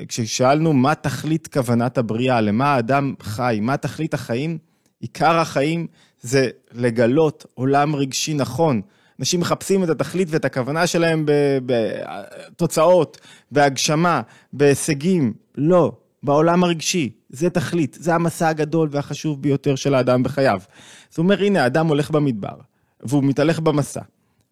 כששאלנו 0.09 0.73
מה 0.73 0.94
תכלית 0.94 1.49
כוונת 1.52 1.99
הבריאה, 1.99 2.40
למה 2.40 2.75
האדם 2.75 3.14
חי, 3.23 3.59
מה 3.62 3.76
תכלית 3.76 4.14
החיים, 4.14 4.59
עיקר 5.00 5.37
החיים 5.37 5.87
זה 6.25 6.49
לגלות 6.73 7.47
עולם 7.54 7.97
רגשי 7.97 8.35
נכון. 8.35 8.81
אנשים 9.21 9.40
מחפשים 9.40 9.85
את 9.85 9.88
התכלית 9.88 10.28
ואת 10.31 10.45
הכוונה 10.45 10.87
שלהם 10.87 11.26
בתוצאות, 11.66 13.21
בהגשמה, 13.50 14.23
בהישגים. 14.52 15.33
לא, 15.54 15.93
בעולם 16.23 16.64
הרגשי, 16.64 17.11
זה 17.28 17.50
תכלית, 17.50 17.97
זה 18.00 18.14
המסע 18.14 18.49
הגדול 18.49 18.88
והחשוב 18.93 19.43
ביותר 19.43 19.75
של 19.75 19.95
האדם 19.95 20.23
בחייו. 20.23 20.61
זאת 21.09 21.19
אומרת, 21.19 21.38
הנה, 21.38 21.62
האדם 21.62 21.87
הולך 21.87 22.11
במדבר, 22.11 22.57
והוא 23.00 23.25
מתהלך 23.25 23.61
במסע, 23.61 24.00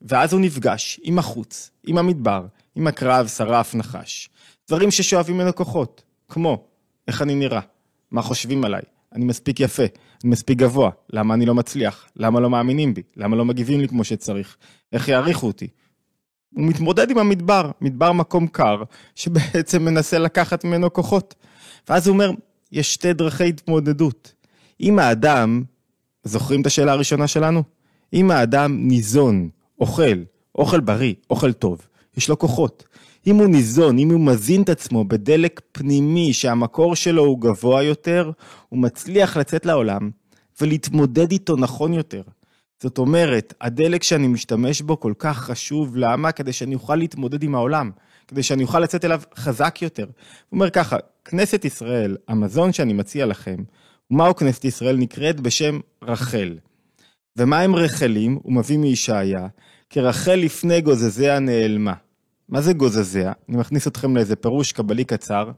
ואז 0.03 0.33
הוא 0.33 0.41
נפגש 0.41 1.01
עם 1.03 1.19
החוץ, 1.19 1.71
עם 1.87 1.99
המדבר, 1.99 2.47
עם 2.75 2.87
הקרב, 2.87 3.27
שרף, 3.27 3.75
נחש. 3.75 4.29
דברים 4.69 4.91
ששואבים 4.91 5.35
ממנו 5.35 5.55
כוחות, 5.55 6.03
כמו, 6.29 6.65
איך 7.09 7.23
אני 7.23 7.35
נראה, 7.35 7.61
מה 8.11 8.23
חושבים 8.23 8.65
עליי, 8.65 8.83
אני 9.15 9.25
מספיק 9.25 9.61
יפה, 9.61 9.83
אני 10.25 10.31
מספיק 10.31 10.59
גבוה, 10.59 10.91
למה 11.11 11.35
אני 11.35 11.47
לא 11.47 11.55
מצליח, 11.55 12.07
למה 12.17 12.41
לא 12.41 12.51
מאמינים 12.51 12.95
בי, 12.95 13.03
למה 13.17 13.37
לא 13.37 13.45
מגיבים 13.45 13.81
לי 13.81 13.89
כמו 13.89 14.05
שצריך, 14.05 14.57
איך 14.93 15.09
יעריכו 15.09 15.47
אותי. 15.47 15.69
הוא 16.55 16.65
מתמודד 16.65 17.11
עם 17.11 17.19
המדבר, 17.19 17.71
מדבר 17.81 18.13
מקום 18.13 18.47
קר, 18.47 18.83
שבעצם 19.15 19.85
מנסה 19.85 20.19
לקחת 20.19 20.65
ממנו 20.65 20.93
כוחות. 20.93 21.35
ואז 21.89 22.07
הוא 22.07 22.15
אומר, 22.15 22.31
יש 22.73 22.95
שתי 22.95 23.13
דרכי 23.13 23.49
התמודדות. 23.49 24.35
אם 24.81 24.99
האדם, 24.99 25.63
זוכרים 26.25 26.61
את 26.61 26.67
השאלה 26.67 26.93
הראשונה 26.93 27.27
שלנו? 27.27 27.63
אם 28.13 28.31
האדם 28.31 28.89
ניזון, 28.89 29.49
אוכל, 29.81 30.23
אוכל 30.55 30.81
בריא, 30.81 31.15
אוכל 31.31 31.53
טוב, 31.53 31.87
יש 32.17 32.29
לו 32.29 32.39
כוחות. 32.39 32.85
אם 33.27 33.37
הוא 33.37 33.47
ניזון, 33.47 33.99
אם 33.99 34.11
הוא 34.11 34.21
מזין 34.21 34.63
את 34.63 34.69
עצמו 34.69 35.05
בדלק 35.05 35.61
פנימי 35.73 36.33
שהמקור 36.33 36.97
שלו 36.97 37.25
הוא 37.25 37.41
גבוה 37.41 37.83
יותר, 37.83 38.31
הוא 38.69 38.79
מצליח 38.81 39.37
לצאת 39.37 39.67
לעולם 39.67 40.11
ולהתמודד 40.61 41.31
איתו 41.31 41.57
נכון 41.57 41.93
יותר. 41.93 42.23
זאת 42.83 42.99
אומרת, 42.99 43.55
הדלק 43.61 44.03
שאני 44.03 44.27
משתמש 44.27 44.83
בו 44.83 45.01
כל 45.01 45.13
כך 45.19 45.39
חשוב, 45.39 45.97
למה? 45.97 46.33
כדי 46.33 46.53
שאני 46.53 46.75
אוכל 46.75 46.97
להתמודד 46.97 47.43
עם 47.43 47.55
העולם, 47.55 47.91
כדי 48.29 48.43
שאני 48.43 48.63
אוכל 48.63 48.81
לצאת 48.81 49.05
אליו 49.05 49.23
חזק 49.37 49.79
יותר. 49.83 50.05
הוא 50.05 50.13
אומר 50.53 50.71
ככה, 50.71 50.97
כנסת 51.25 51.65
ישראל, 51.65 52.17
המזון 52.29 52.73
שאני 52.73 52.93
מציע 52.93 53.27
לכם, 53.27 53.57
ומהו 54.11 54.37
כנסת 54.37 54.65
ישראל? 54.65 54.97
נקראת 54.97 55.41
בשם 55.41 55.81
רחל. 56.03 56.59
ומה 57.37 57.61
הם 57.61 57.75
רחלים? 57.75 58.39
הוא 58.43 58.53
מביא 58.53 58.79
מישעיה, 58.79 59.47
כרחל 59.91 60.35
לפני 60.35 60.81
גוזזיה 60.81 61.39
נעלמה. 61.39 61.95
מה 62.53 62.61
זה 62.61 62.73
גוזזיה? 62.73 63.33
אני 63.49 63.57
מכניס 63.57 63.87
אתכם 63.87 64.17
לאיזה 64.17 64.37
פירוש 64.37 64.73
קבלי 64.73 65.05
קצר. 65.05 65.51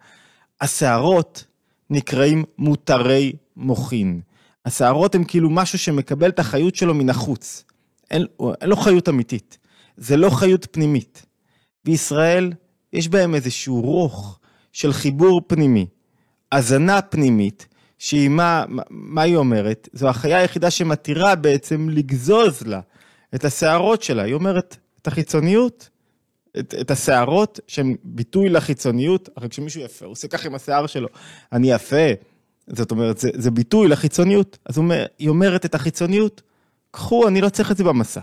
השערות 0.60 1.44
נקראים 1.90 2.44
מותרי 2.58 3.32
מוחין. 3.56 4.20
השערות 4.64 5.14
הן 5.14 5.24
כאילו 5.24 5.50
משהו 5.50 5.78
שמקבל 5.78 6.28
את 6.28 6.38
החיות 6.38 6.74
שלו 6.74 6.94
מן 6.94 7.10
החוץ. 7.10 7.64
אין, 8.10 8.26
אין 8.60 8.70
לו 8.70 8.76
חיות 8.76 9.08
אמיתית. 9.08 9.58
זה 9.96 10.16
לא 10.16 10.30
חיות 10.30 10.66
פנימית. 10.70 11.26
בישראל 11.84 12.52
יש 12.92 13.08
בהם 13.08 13.34
איזשהו 13.34 13.80
רוך 13.80 14.38
של 14.72 14.92
חיבור 14.92 15.42
פנימי, 15.46 15.86
הזנה 16.52 17.02
פנימית, 17.02 17.68
שהיא 17.98 18.28
מה, 18.28 18.64
מה 18.90 19.22
היא 19.22 19.36
אומרת? 19.36 19.88
זו 19.92 20.08
החיה 20.08 20.38
היחידה 20.38 20.70
שמתירה 20.70 21.34
בעצם 21.34 21.88
לגזוז 21.88 22.62
לה 22.62 22.80
את 23.34 23.44
השערות 23.44 24.02
שלה. 24.02 24.22
היא 24.22 24.34
אומרת, 24.34 24.76
את 25.02 25.06
החיצוניות, 25.06 25.88
את, 26.58 26.74
את 26.80 26.90
השערות 26.90 27.60
שהן 27.66 27.96
ביטוי 28.04 28.48
לחיצוניות, 28.48 29.28
הרי 29.36 29.48
כשמישהו 29.48 29.80
יפה, 29.80 30.04
הוא 30.04 30.12
עושה 30.12 30.28
ככה 30.28 30.48
עם 30.48 30.54
השיער 30.54 30.86
שלו, 30.86 31.08
אני 31.52 31.70
יפה, 31.70 32.06
זאת 32.68 32.90
אומרת, 32.90 33.18
זה, 33.18 33.30
זה 33.34 33.50
ביטוי 33.50 33.88
לחיצוניות. 33.88 34.58
אז 34.66 34.78
אומר, 34.78 35.06
היא 35.18 35.28
אומרת 35.28 35.64
את 35.64 35.74
החיצוניות, 35.74 36.42
קחו, 36.90 37.28
אני 37.28 37.40
לא 37.40 37.48
צריך 37.48 37.70
את 37.70 37.76
זה 37.76 37.84
במסע. 37.84 38.20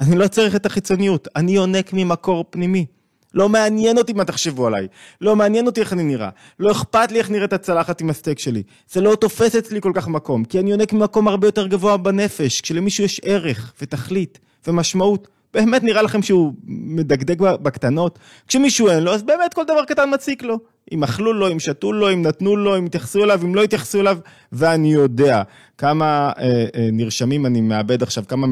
אני 0.00 0.16
לא 0.16 0.28
צריך 0.28 0.56
את 0.56 0.66
החיצוניות, 0.66 1.28
אני 1.36 1.52
יונק 1.52 1.92
ממקור 1.92 2.44
פנימי. 2.50 2.86
לא 3.34 3.48
מעניין 3.48 3.98
אותי 3.98 4.12
מה 4.12 4.24
תחשבו 4.24 4.66
עליי, 4.66 4.86
לא 5.20 5.36
מעניין 5.36 5.66
אותי 5.66 5.80
איך 5.80 5.92
אני 5.92 6.02
נראה, 6.02 6.28
לא 6.58 6.72
אכפת 6.72 7.12
לי 7.12 7.18
איך 7.18 7.30
נראית 7.30 7.52
הצלחת 7.52 8.00
עם 8.00 8.10
הסטייק 8.10 8.38
שלי. 8.38 8.62
זה 8.90 9.00
לא 9.00 9.14
תופס 9.14 9.56
אצלי 9.56 9.80
כל 9.80 9.92
כך 9.94 10.08
מקום, 10.08 10.44
כי 10.44 10.60
אני 10.60 10.70
יונק 10.70 10.92
ממקום 10.92 11.28
הרבה 11.28 11.46
יותר 11.46 11.66
גבוה 11.66 11.96
בנפש, 11.96 12.60
כשלמישהו 12.60 13.04
יש 13.04 13.20
ערך 13.24 13.72
ותכלית 13.82 14.38
ומשמעות. 14.66 15.28
באמת 15.54 15.82
נראה 15.82 16.02
לכם 16.02 16.22
שהוא 16.22 16.52
מדגדג 16.66 17.42
בקטנות? 17.42 18.18
כשמישהו 18.46 18.88
אין 18.88 19.02
לו, 19.02 19.14
אז 19.14 19.22
באמת 19.22 19.54
כל 19.54 19.64
דבר 19.64 19.84
קטן 19.84 20.14
מציק 20.14 20.42
לו. 20.42 20.58
אם 20.92 21.02
אכלו 21.02 21.32
לו, 21.32 21.52
אם 21.52 21.60
שתו 21.60 21.92
לו, 21.92 22.12
אם 22.12 22.22
נתנו 22.22 22.56
לו, 22.56 22.78
אם 22.78 22.86
התייחסו 22.86 23.24
אליו, 23.24 23.40
אם 23.42 23.54
לא 23.54 23.62
התייחסו 23.62 24.00
אליו, 24.00 24.18
ואני 24.52 24.92
יודע 24.92 25.42
כמה 25.78 26.32
אה, 26.38 26.66
אה, 26.74 26.88
נרשמים 26.92 27.46
אני 27.46 27.60
מאבד 27.60 28.02
עכשיו, 28.02 28.24
כמה 28.28 28.46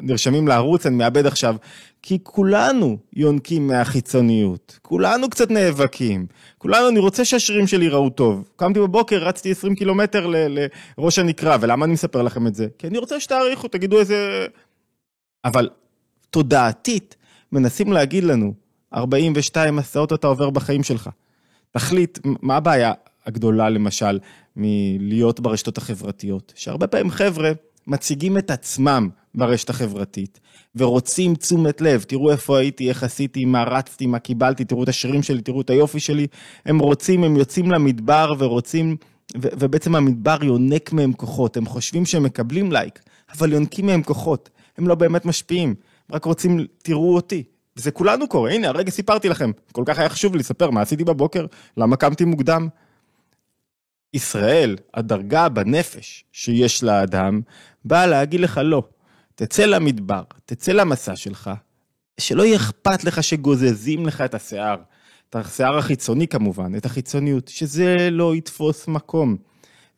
נרשמים 0.00 0.48
לערוץ 0.48 0.86
אני 0.86 0.96
מאבד 0.96 1.26
עכשיו, 1.26 1.56
כי 2.02 2.18
כולנו 2.22 2.98
יונקים 3.16 3.66
מהחיצוניות, 3.66 4.78
כולנו 4.82 5.30
קצת 5.30 5.50
נאבקים, 5.50 6.26
כולנו, 6.58 6.88
אני 6.88 6.98
רוצה 6.98 7.24
שהשירים 7.24 7.66
שלי 7.66 7.84
ייראו 7.84 8.10
טוב. 8.10 8.48
קמתי 8.56 8.80
בבוקר, 8.80 9.24
רצתי 9.24 9.50
20 9.50 9.74
קילומטר 9.74 10.26
לראש 10.98 11.18
הנקרה, 11.18 11.56
ולמה 11.60 11.84
אני 11.84 11.92
מספר 11.92 12.22
לכם 12.22 12.46
את 12.46 12.54
זה? 12.54 12.66
כי 12.78 12.86
אני 12.86 12.98
רוצה 12.98 13.20
שתעריכו, 13.20 13.68
תגידו 13.68 13.98
איזה... 13.98 14.46
אבל 15.44 15.68
תודעתית 16.30 17.16
מנסים 17.52 17.92
להגיד 17.92 18.24
לנו, 18.24 18.54
42 18.94 19.76
מסעות 19.76 20.12
אתה 20.12 20.26
עובר 20.26 20.50
בחיים 20.50 20.82
שלך. 20.82 21.10
תחליט, 21.70 22.18
מה 22.24 22.56
הבעיה 22.56 22.92
הגדולה 23.26 23.68
למשל 23.68 24.18
מלהיות 24.56 25.40
ברשתות 25.40 25.78
החברתיות? 25.78 26.52
שהרבה 26.56 26.86
פעמים 26.86 27.10
חבר'ה 27.10 27.52
מציגים 27.86 28.38
את 28.38 28.50
עצמם 28.50 29.08
ברשת 29.34 29.70
החברתית 29.70 30.40
ורוצים 30.76 31.34
תשומת 31.34 31.80
לב, 31.80 32.02
תראו 32.02 32.30
איפה 32.30 32.58
הייתי, 32.58 32.88
איך 32.88 33.02
עשיתי, 33.02 33.44
מה 33.44 33.64
רצתי, 33.64 34.06
מה 34.06 34.18
קיבלתי, 34.18 34.64
תראו 34.64 34.82
את 34.84 34.88
השירים 34.88 35.22
שלי, 35.22 35.42
תראו 35.42 35.60
את 35.60 35.70
היופי 35.70 36.00
שלי. 36.00 36.26
הם 36.66 36.78
רוצים, 36.78 37.24
הם 37.24 37.36
יוצאים 37.36 37.70
למדבר 37.70 38.34
ורוצים, 38.38 38.96
ו- 39.36 39.48
ובעצם 39.58 39.94
המדבר 39.94 40.44
יונק 40.44 40.92
מהם 40.92 41.12
כוחות, 41.12 41.56
הם 41.56 41.66
חושבים 41.66 42.06
שהם 42.06 42.22
מקבלים 42.22 42.72
לייק, 42.72 42.98
אבל 43.36 43.52
יונקים 43.52 43.86
מהם 43.86 44.02
כוחות, 44.02 44.50
הם 44.78 44.88
לא 44.88 44.94
באמת 44.94 45.24
משפיעים. 45.24 45.74
רק 46.12 46.24
רוצים, 46.24 46.66
תראו 46.82 47.14
אותי. 47.14 47.44
וזה 47.76 47.90
כולנו 47.90 48.28
קורה, 48.28 48.50
הנה, 48.50 48.68
הרגע 48.68 48.90
סיפרתי 48.90 49.28
לכם, 49.28 49.50
כל 49.72 49.82
כך 49.86 49.98
היה 49.98 50.08
חשוב 50.08 50.32
לי 50.32 50.38
לספר 50.38 50.70
מה 50.70 50.80
עשיתי 50.80 51.04
בבוקר, 51.04 51.46
למה 51.76 51.96
קמתי 51.96 52.24
מוקדם. 52.24 52.68
ישראל, 54.14 54.76
הדרגה 54.94 55.48
בנפש 55.48 56.24
שיש 56.32 56.82
לאדם, 56.82 57.40
באה 57.84 58.06
להגיד 58.06 58.40
לך 58.40 58.60
לא. 58.64 58.82
תצא 59.34 59.64
למדבר, 59.64 60.22
תצא 60.44 60.72
למסע 60.72 61.16
שלך, 61.16 61.50
שלא 62.20 62.42
יהיה 62.42 62.56
אכפת 62.56 63.04
לך 63.04 63.22
שגוזזים 63.22 64.06
לך 64.06 64.20
את 64.20 64.34
השיער. 64.34 64.76
את 65.30 65.36
השיער 65.36 65.78
החיצוני 65.78 66.28
כמובן, 66.28 66.76
את 66.76 66.86
החיצוניות, 66.86 67.48
שזה 67.48 68.08
לא 68.10 68.36
יתפוס 68.36 68.88
מקום. 68.88 69.36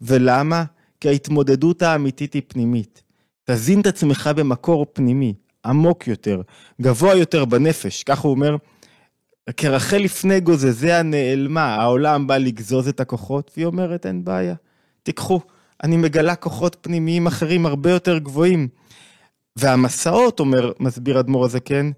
ולמה? 0.02 0.64
כי 1.00 1.08
ההתמודדות 1.08 1.82
האמיתית 1.82 2.34
היא 2.34 2.42
פנימית. 2.48 3.02
תזין 3.44 3.80
את 3.80 3.86
עצמך 3.86 4.30
במקור 4.36 4.86
פנימי. 4.92 5.34
עמוק 5.66 6.08
יותר, 6.08 6.40
גבוה 6.82 7.14
יותר 7.14 7.44
בנפש, 7.44 8.02
כך 8.02 8.18
הוא 8.18 8.30
אומר, 8.30 8.56
כרחל 9.56 9.96
לפני 9.96 10.40
גוזזיה 10.40 11.02
נעלמה, 11.02 11.74
העולם 11.74 12.26
בא 12.26 12.36
לגזוז 12.36 12.88
את 12.88 13.00
הכוחות, 13.00 13.50
והיא 13.56 13.66
אומרת, 13.66 14.06
אין 14.06 14.24
בעיה, 14.24 14.54
תיקחו, 15.02 15.40
אני 15.84 15.96
מגלה 15.96 16.34
כוחות 16.34 16.76
פנימיים 16.80 17.26
אחרים 17.26 17.66
הרבה 17.66 17.90
יותר 17.90 18.18
גבוהים. 18.18 18.68
והמסעות, 19.56 20.40
אומר, 20.40 20.72
מסביר 20.80 21.20
אדמו"ר 21.20 21.44
הזקן, 21.44 21.90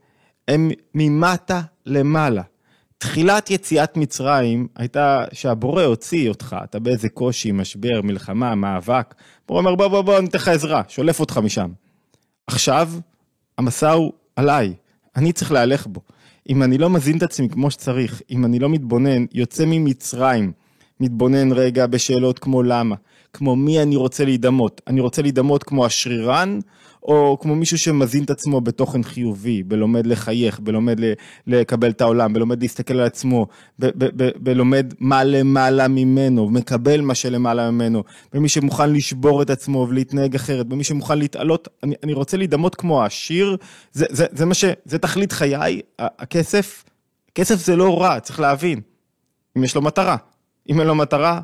הם 0.48 0.70
ממטה 0.94 1.60
למעלה. 1.86 2.42
תחילת 2.98 3.50
יציאת 3.50 3.96
מצרים 3.96 4.68
הייתה 4.76 5.24
שהבורא 5.32 5.82
הוציא 5.82 6.28
אותך, 6.28 6.56
אתה 6.64 6.78
באיזה 6.78 7.08
קושי, 7.08 7.52
משבר, 7.52 8.02
מלחמה, 8.02 8.54
מאבק. 8.54 9.14
הבורא 9.44 9.60
אומר, 9.60 9.74
בוא, 9.74 9.88
בוא, 9.88 10.02
בוא, 10.02 10.18
אני 10.18 10.26
אתן 10.26 10.38
לך 10.38 10.48
עזרה, 10.48 10.82
שולף 10.88 11.20
אותך 11.20 11.38
משם. 11.38 11.70
עכשיו, 12.46 12.90
המסע 13.62 13.90
הוא 13.92 14.12
עליי, 14.36 14.74
אני 15.16 15.32
צריך 15.32 15.52
להלך 15.52 15.86
בו. 15.86 16.00
אם 16.48 16.62
אני 16.62 16.78
לא 16.78 16.90
מזין 16.90 17.16
את 17.16 17.22
עצמי 17.22 17.48
כמו 17.48 17.70
שצריך, 17.70 18.22
אם 18.30 18.44
אני 18.44 18.58
לא 18.58 18.68
מתבונן, 18.68 19.24
יוצא 19.32 19.64
ממצרים, 19.66 20.52
מתבונן 21.00 21.52
רגע 21.52 21.86
בשאלות 21.86 22.38
כמו 22.38 22.62
למה, 22.62 22.96
כמו 23.32 23.56
מי 23.56 23.82
אני 23.82 23.96
רוצה 23.96 24.24
להידמות. 24.24 24.80
אני 24.86 25.00
רוצה 25.00 25.22
להידמות 25.22 25.62
כמו 25.62 25.86
השרירן, 25.86 26.58
או 27.02 27.38
כמו 27.40 27.54
מישהו 27.54 27.78
שמזין 27.78 28.24
את 28.24 28.30
עצמו 28.30 28.60
בתוכן 28.60 29.02
חיובי, 29.02 29.62
בלומד 29.62 30.06
לחייך, 30.06 30.60
בלומד 30.60 31.00
לקבל 31.46 31.90
את 31.90 32.00
העולם, 32.00 32.32
בלומד 32.32 32.62
להסתכל 32.62 32.94
על 32.94 33.06
עצמו, 33.06 33.46
בלומד 34.36 34.94
מה 34.98 35.24
למעלה 35.24 35.88
ממנו, 35.88 36.50
מקבל 36.50 37.00
מה 37.00 37.14
שלמעלה 37.14 37.70
ממנו, 37.70 38.02
במי 38.32 38.48
שמוכן 38.48 38.92
לשבור 38.92 39.42
את 39.42 39.50
עצמו 39.50 39.86
ולהתנהג 39.88 40.34
אחרת, 40.34 40.66
במי 40.66 40.84
שמוכן 40.84 41.18
להתעלות, 41.18 41.68
אני, 41.82 41.94
אני 42.02 42.12
רוצה 42.12 42.36
להידמות 42.36 42.74
כמו 42.74 43.02
העשיר, 43.02 43.56
זה, 43.92 44.06
זה, 44.10 44.26
זה 44.32 44.46
מה 44.46 44.54
ש... 44.54 44.64
זה 44.84 44.98
תכלית 44.98 45.32
חיי, 45.32 45.80
הכסף, 45.98 46.84
כסף 47.34 47.66
זה 47.66 47.76
לא 47.76 48.02
רע, 48.02 48.20
צריך 48.20 48.40
להבין, 48.40 48.80
אם 49.56 49.64
יש 49.64 49.74
לו 49.74 49.82
מטרה. 49.82 50.16
אם 50.68 50.80
אין 50.80 50.86
לו 50.86 50.94
מטרה, 50.94 51.40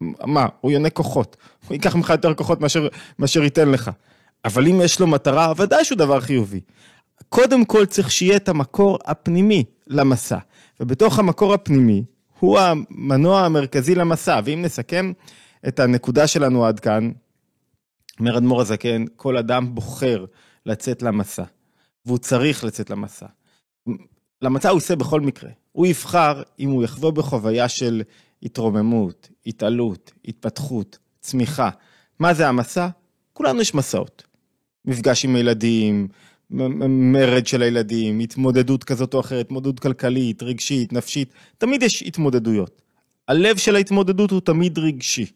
מה, 0.00 0.46
הוא 0.60 0.72
יונק 0.72 0.92
כוחות, 0.92 1.36
הוא 1.68 1.74
ייקח 1.74 1.96
ממך 1.96 2.10
יותר 2.10 2.34
כוחות 2.34 2.60
מאשר, 2.60 2.88
מאשר 3.18 3.42
ייתן 3.42 3.68
לך. 3.68 3.90
אבל 4.44 4.68
אם 4.68 4.80
יש 4.84 5.00
לו 5.00 5.06
מטרה, 5.06 5.52
ודאי 5.56 5.84
שהוא 5.84 5.98
דבר 5.98 6.20
חיובי. 6.20 6.60
קודם 7.28 7.64
כל 7.64 7.86
צריך 7.86 8.10
שיהיה 8.10 8.36
את 8.36 8.48
המקור 8.48 8.98
הפנימי 9.04 9.64
למסע, 9.86 10.38
ובתוך 10.80 11.18
המקור 11.18 11.54
הפנימי 11.54 12.04
הוא 12.38 12.58
המנוע 12.58 13.40
המרכזי 13.40 13.94
למסע, 13.94 14.40
ואם 14.44 14.62
נסכם 14.62 15.12
את 15.68 15.80
הנקודה 15.80 16.26
שלנו 16.26 16.66
עד 16.66 16.80
כאן, 16.80 17.10
אומר 18.20 18.38
אדמו"ר 18.38 18.60
הזקן, 18.60 19.04
כל 19.16 19.36
אדם 19.36 19.74
בוחר 19.74 20.24
לצאת 20.66 21.02
למסע, 21.02 21.44
והוא 22.06 22.18
צריך 22.18 22.64
לצאת 22.64 22.90
למסע. 22.90 23.26
למסע 24.42 24.68
הוא 24.68 24.76
עושה 24.76 24.96
בכל 24.96 25.20
מקרה, 25.20 25.50
הוא 25.72 25.86
יבחר 25.86 26.42
אם 26.58 26.70
הוא 26.70 26.84
יחווה 26.84 27.10
בחוויה 27.10 27.68
של 27.68 28.02
התרוממות, 28.42 29.28
התעלות, 29.46 30.12
התפתחות, 30.24 30.98
צמיחה. 31.20 31.70
מה 32.18 32.34
זה 32.34 32.48
המסע? 32.48 32.88
כולנו 33.32 33.60
יש 33.60 33.74
מסעות. 33.74 34.22
מפגש 34.84 35.24
עם 35.24 35.36
הילדים, 35.36 36.08
מרד 36.50 37.46
של 37.46 37.62
הילדים, 37.62 38.18
התמודדות 38.18 38.84
כזאת 38.84 39.14
או 39.14 39.20
אחרת, 39.20 39.46
התמודדות 39.46 39.80
כלכלית, 39.80 40.42
רגשית, 40.42 40.92
נפשית, 40.92 41.32
תמיד 41.58 41.82
יש 41.82 42.02
התמודדויות. 42.02 42.82
הלב 43.28 43.56
של 43.56 43.76
ההתמודדות 43.76 44.30
הוא 44.30 44.40
תמיד 44.40 44.78
רגשי. 44.78 45.26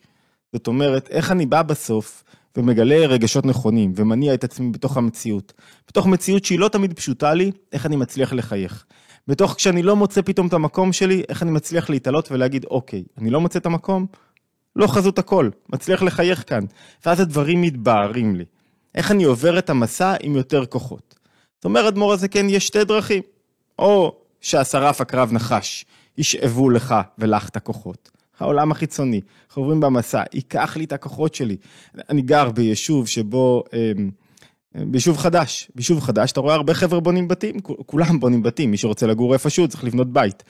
זאת 0.53 0.67
אומרת, 0.67 1.09
איך 1.11 1.31
אני 1.31 1.47
בא 1.47 1.63
בסוף 1.63 2.25
ומגלה 2.57 3.07
רגשות 3.07 3.47
נכונים 3.47 3.93
ומניע 3.97 4.35
את 4.35 4.45
עצמי 4.45 4.71
בתוך 4.71 4.97
המציאות. 4.97 5.53
בתוך 5.89 6.07
מציאות 6.07 6.45
שהיא 6.45 6.59
לא 6.59 6.69
תמיד 6.69 6.93
פשוטה 6.93 7.35
לי, 7.35 7.51
איך 7.73 7.87
אני 7.87 7.97
מצליח 7.97 8.33
לחייך. 8.33 8.85
בתוך 9.29 9.55
כשאני 9.55 9.83
לא 9.83 9.97
מוצא 9.97 10.23
פתאום 10.23 10.47
את 10.47 10.53
המקום 10.53 10.93
שלי, 10.93 11.23
איך 11.29 11.43
אני 11.43 11.51
מצליח 11.51 11.91
להתעלות 11.91 12.33
ולהגיד, 12.33 12.65
אוקיי, 12.65 13.05
אני 13.19 13.31
לא 13.31 13.41
מוצא 13.41 13.59
את 13.59 13.67
המקום, 13.67 14.07
לא 14.77 14.87
חזות 14.87 15.19
הכל, 15.19 15.51
מצליח 15.69 16.03
לחייך 16.03 16.45
כאן. 16.47 16.65
ואז 17.07 17.21
הדברים 17.21 17.63
מתבהרים 17.63 18.37
לי. 18.37 18.45
איך 18.95 19.11
אני 19.11 19.25
עובר 19.25 19.59
את 19.59 19.71
המסע 19.71 20.15
עם 20.23 20.37
יותר 20.37 20.67
כוחות. 20.67 21.15
זאת 21.57 21.65
אומרת, 21.65 21.97
מור 21.97 22.15
כן, 22.31 22.47
יש 22.49 22.67
שתי 22.67 22.85
דרכים. 22.85 23.23
או 23.79 24.17
שהשרף 24.41 25.01
הקרב 25.01 25.33
נחש, 25.33 25.85
ישאבו 26.19 26.71
לך 26.71 26.95
ולך 27.19 27.49
את 27.49 27.57
הכוחות. 27.57 28.11
העולם 28.39 28.71
החיצוני, 28.73 29.21
אנחנו 29.49 29.63
עוברים 29.63 29.81
במסע, 29.81 30.23
ייקח 30.35 30.77
לי 30.77 30.85
את 30.85 30.93
הכוחות 30.93 31.35
שלי. 31.35 31.57
אני 32.09 32.23
גר 32.23 32.51
ביישוב 32.51 33.09
שבו, 33.09 33.65
אמ, 33.73 34.11
ביישוב 34.75 35.17
חדש, 35.17 35.71
ביישוב 35.75 36.01
חדש, 36.01 36.33
אתה 36.33 36.41
רואה 36.41 36.55
הרבה 36.55 36.75
חבר'ה 36.75 37.01
בונים 37.01 37.29
בתים, 37.29 37.61
כולם 37.63 38.21
בונים 38.21 38.43
בתים, 38.43 38.71
מי 38.71 38.77
שרוצה 38.77 39.07
לגור 39.07 39.33
איפשהו 39.33 39.69
צריך 39.69 39.85
לבנות 39.85 40.13
בית. 40.13 40.43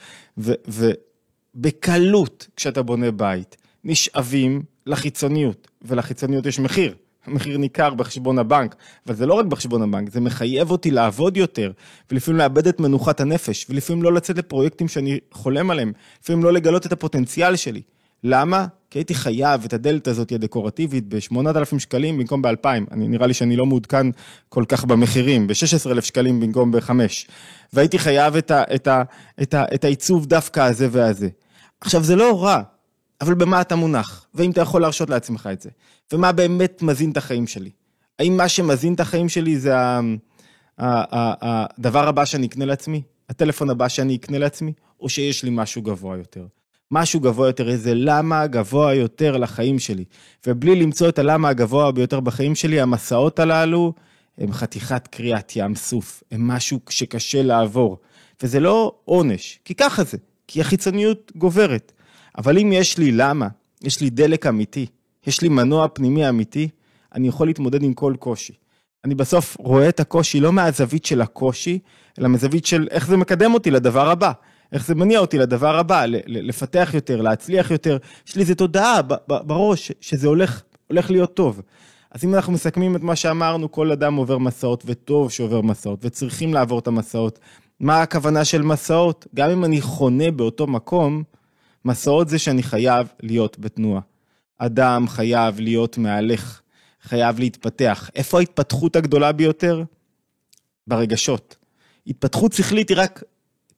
ובקלות, 1.55 2.47
כשאתה 2.55 2.81
בונה 2.81 3.11
בית, 3.11 3.57
נשאבים 3.83 4.63
לחיצוניות, 4.85 5.67
ולחיצוניות 5.81 6.45
יש 6.45 6.59
מחיר. 6.59 6.95
מחיר 7.27 7.57
ניכר 7.57 7.93
בחשבון 7.93 8.39
הבנק, 8.39 8.75
אבל 9.07 9.15
זה 9.15 9.25
לא 9.25 9.33
רק 9.33 9.45
בחשבון 9.45 9.81
הבנק, 9.81 10.09
זה 10.09 10.21
מחייב 10.21 10.71
אותי 10.71 10.91
לעבוד 10.91 11.37
יותר, 11.37 11.71
ולפעמים 12.11 12.37
לאבד 12.37 12.67
את 12.67 12.79
מנוחת 12.79 13.19
הנפש, 13.19 13.65
ולפעמים 13.69 14.03
לא 14.03 14.13
לצאת 14.13 14.37
לפרויקטים 14.37 14.87
שאני 14.87 15.19
חולם 15.31 15.71
עליהם, 15.71 15.91
לפעמים 16.23 16.43
לא 16.43 16.53
לגלות 16.53 16.85
את 16.85 16.91
הפוטנציאל 16.91 17.55
שלי. 17.55 17.81
למה? 18.23 18.67
כי 18.89 18.99
הייתי 18.99 19.13
חייב 19.13 19.63
את 19.65 19.73
הדלת 19.73 20.07
הזאת 20.07 20.31
הדקורטיבית 20.31 21.07
ב-8,000 21.07 21.79
שקלים 21.79 22.17
במקום 22.17 22.41
ב-2,000. 22.41 22.67
אני 22.91 23.07
נראה 23.07 23.27
לי 23.27 23.33
שאני 23.33 23.55
לא 23.55 23.65
מעודכן 23.65 24.07
כל 24.49 24.63
כך 24.67 24.85
במחירים, 24.85 25.47
ב-16,000 25.47 26.01
שקלים 26.01 26.39
במקום 26.39 26.71
ב-5. 26.71 26.91
והייתי 27.73 27.99
חייב 27.99 28.35
את, 28.35 28.51
ה, 28.51 28.63
את, 28.75 28.87
ה, 28.87 29.03
את, 29.41 29.53
ה, 29.53 29.65
את 29.73 29.83
העיצוב 29.83 30.25
דווקא 30.25 30.59
הזה 30.59 30.87
והזה. 30.91 31.29
עכשיו, 31.81 32.03
זה 32.03 32.15
לא 32.15 32.43
רע, 32.43 32.61
אבל 33.21 33.33
במה 33.33 33.61
אתה 33.61 33.75
מונח? 33.75 34.25
ואם 34.35 34.51
אתה 34.51 34.61
יכול 34.61 34.81
להרשות 34.81 35.09
לעצמך 35.09 35.49
את 35.53 35.61
זה? 35.61 35.69
ומה 36.13 36.31
באמת 36.31 36.81
מזין 36.81 37.11
את 37.11 37.17
החיים 37.17 37.47
שלי? 37.47 37.69
האם 38.19 38.37
מה 38.37 38.49
שמזין 38.49 38.93
את 38.93 38.99
החיים 38.99 39.29
שלי 39.29 39.59
זה 39.59 39.73
הדבר 40.77 42.07
הבא 42.07 42.25
שאני 42.25 42.47
אקנה 42.47 42.65
לעצמי? 42.65 43.01
הטלפון 43.29 43.69
הבא 43.69 43.87
שאני 43.87 44.15
אקנה 44.15 44.37
לעצמי? 44.37 44.73
או 44.99 45.09
שיש 45.09 45.43
לי 45.43 45.49
משהו 45.53 45.81
גבוה 45.81 46.17
יותר? 46.17 46.45
משהו 46.91 47.19
גבוה 47.19 47.47
יותר, 47.47 47.69
איזה 47.69 47.93
למה 47.95 48.47
גבוה 48.47 48.93
יותר 48.93 49.37
לחיים 49.37 49.79
שלי. 49.79 50.05
ובלי 50.47 50.75
למצוא 50.75 51.09
את 51.09 51.19
הלמה 51.19 51.49
הגבוה 51.49 51.91
ביותר 51.91 52.19
בחיים 52.19 52.55
שלי, 52.55 52.81
המסעות 52.81 53.39
הללו 53.39 53.93
הם 54.37 54.53
חתיכת 54.53 55.07
קריאת 55.07 55.55
ים 55.55 55.75
סוף, 55.75 56.23
הם 56.31 56.47
משהו 56.47 56.79
שקשה 56.89 57.43
לעבור. 57.43 57.97
וזה 58.43 58.59
לא 58.59 58.95
עונש, 59.05 59.59
כי 59.65 59.75
ככה 59.75 60.03
זה, 60.03 60.17
כי 60.47 60.61
החיצוניות 60.61 61.31
גוברת. 61.35 61.91
אבל 62.37 62.57
אם 62.57 62.71
יש 62.73 62.97
לי 62.97 63.11
למה, 63.11 63.47
יש 63.83 64.01
לי 64.01 64.09
דלק 64.09 64.47
אמיתי, 64.47 64.85
יש 65.27 65.41
לי 65.41 65.49
מנוע 65.49 65.87
פנימי 65.93 66.29
אמיתי, 66.29 66.69
אני 67.15 67.27
יכול 67.27 67.47
להתמודד 67.47 67.83
עם 67.83 67.93
כל 67.93 68.13
קושי. 68.19 68.53
אני 69.05 69.15
בסוף 69.15 69.57
רואה 69.59 69.89
את 69.89 69.99
הקושי 69.99 70.39
לא 70.39 70.53
מהזווית 70.53 71.05
של 71.05 71.21
הקושי, 71.21 71.79
אלא 72.19 72.27
מהזווית 72.27 72.65
של 72.65 72.87
איך 72.91 73.07
זה 73.07 73.17
מקדם 73.17 73.53
אותי 73.53 73.71
לדבר 73.71 74.09
הבא. 74.09 74.31
איך 74.71 74.85
זה 74.85 74.95
מניע 74.95 75.19
אותי 75.19 75.37
לדבר 75.37 75.77
הבא, 75.77 76.05
לפתח 76.27 76.91
יותר, 76.93 77.21
להצליח 77.21 77.71
יותר. 77.71 77.97
יש 78.27 78.35
לי 78.35 78.41
איזו 78.41 78.55
תודעה 78.55 79.01
בראש 79.27 79.91
שזה 80.01 80.27
הולך, 80.27 80.61
הולך 80.87 81.11
להיות 81.11 81.33
טוב. 81.33 81.61
אז 82.11 82.23
אם 82.23 82.35
אנחנו 82.35 82.53
מסכמים 82.53 82.95
את 82.95 83.01
מה 83.01 83.15
שאמרנו, 83.15 83.71
כל 83.71 83.91
אדם 83.91 84.15
עובר 84.15 84.37
מסעות, 84.37 84.83
וטוב 84.85 85.31
שעובר 85.31 85.61
מסעות, 85.61 85.99
וצריכים 86.05 86.53
לעבור 86.53 86.79
את 86.79 86.87
המסעות. 86.87 87.39
מה 87.79 88.01
הכוונה 88.01 88.45
של 88.45 88.61
מסעות? 88.61 89.27
גם 89.35 89.49
אם 89.49 89.65
אני 89.65 89.81
חונה 89.81 90.31
באותו 90.31 90.67
מקום, 90.67 91.23
מסעות 91.85 92.29
זה 92.29 92.39
שאני 92.39 92.63
חייב 92.63 93.07
להיות 93.23 93.59
בתנועה. 93.59 94.01
אדם 94.57 95.07
חייב 95.07 95.59
להיות 95.59 95.97
מהלך, 95.97 96.61
חייב 97.01 97.39
להתפתח. 97.39 98.09
איפה 98.15 98.39
ההתפתחות 98.39 98.95
הגדולה 98.95 99.31
ביותר? 99.31 99.83
ברגשות. 100.87 101.55
התפתחות 102.07 102.53
שכלית 102.53 102.89
היא 102.89 102.97
רק 102.99 103.23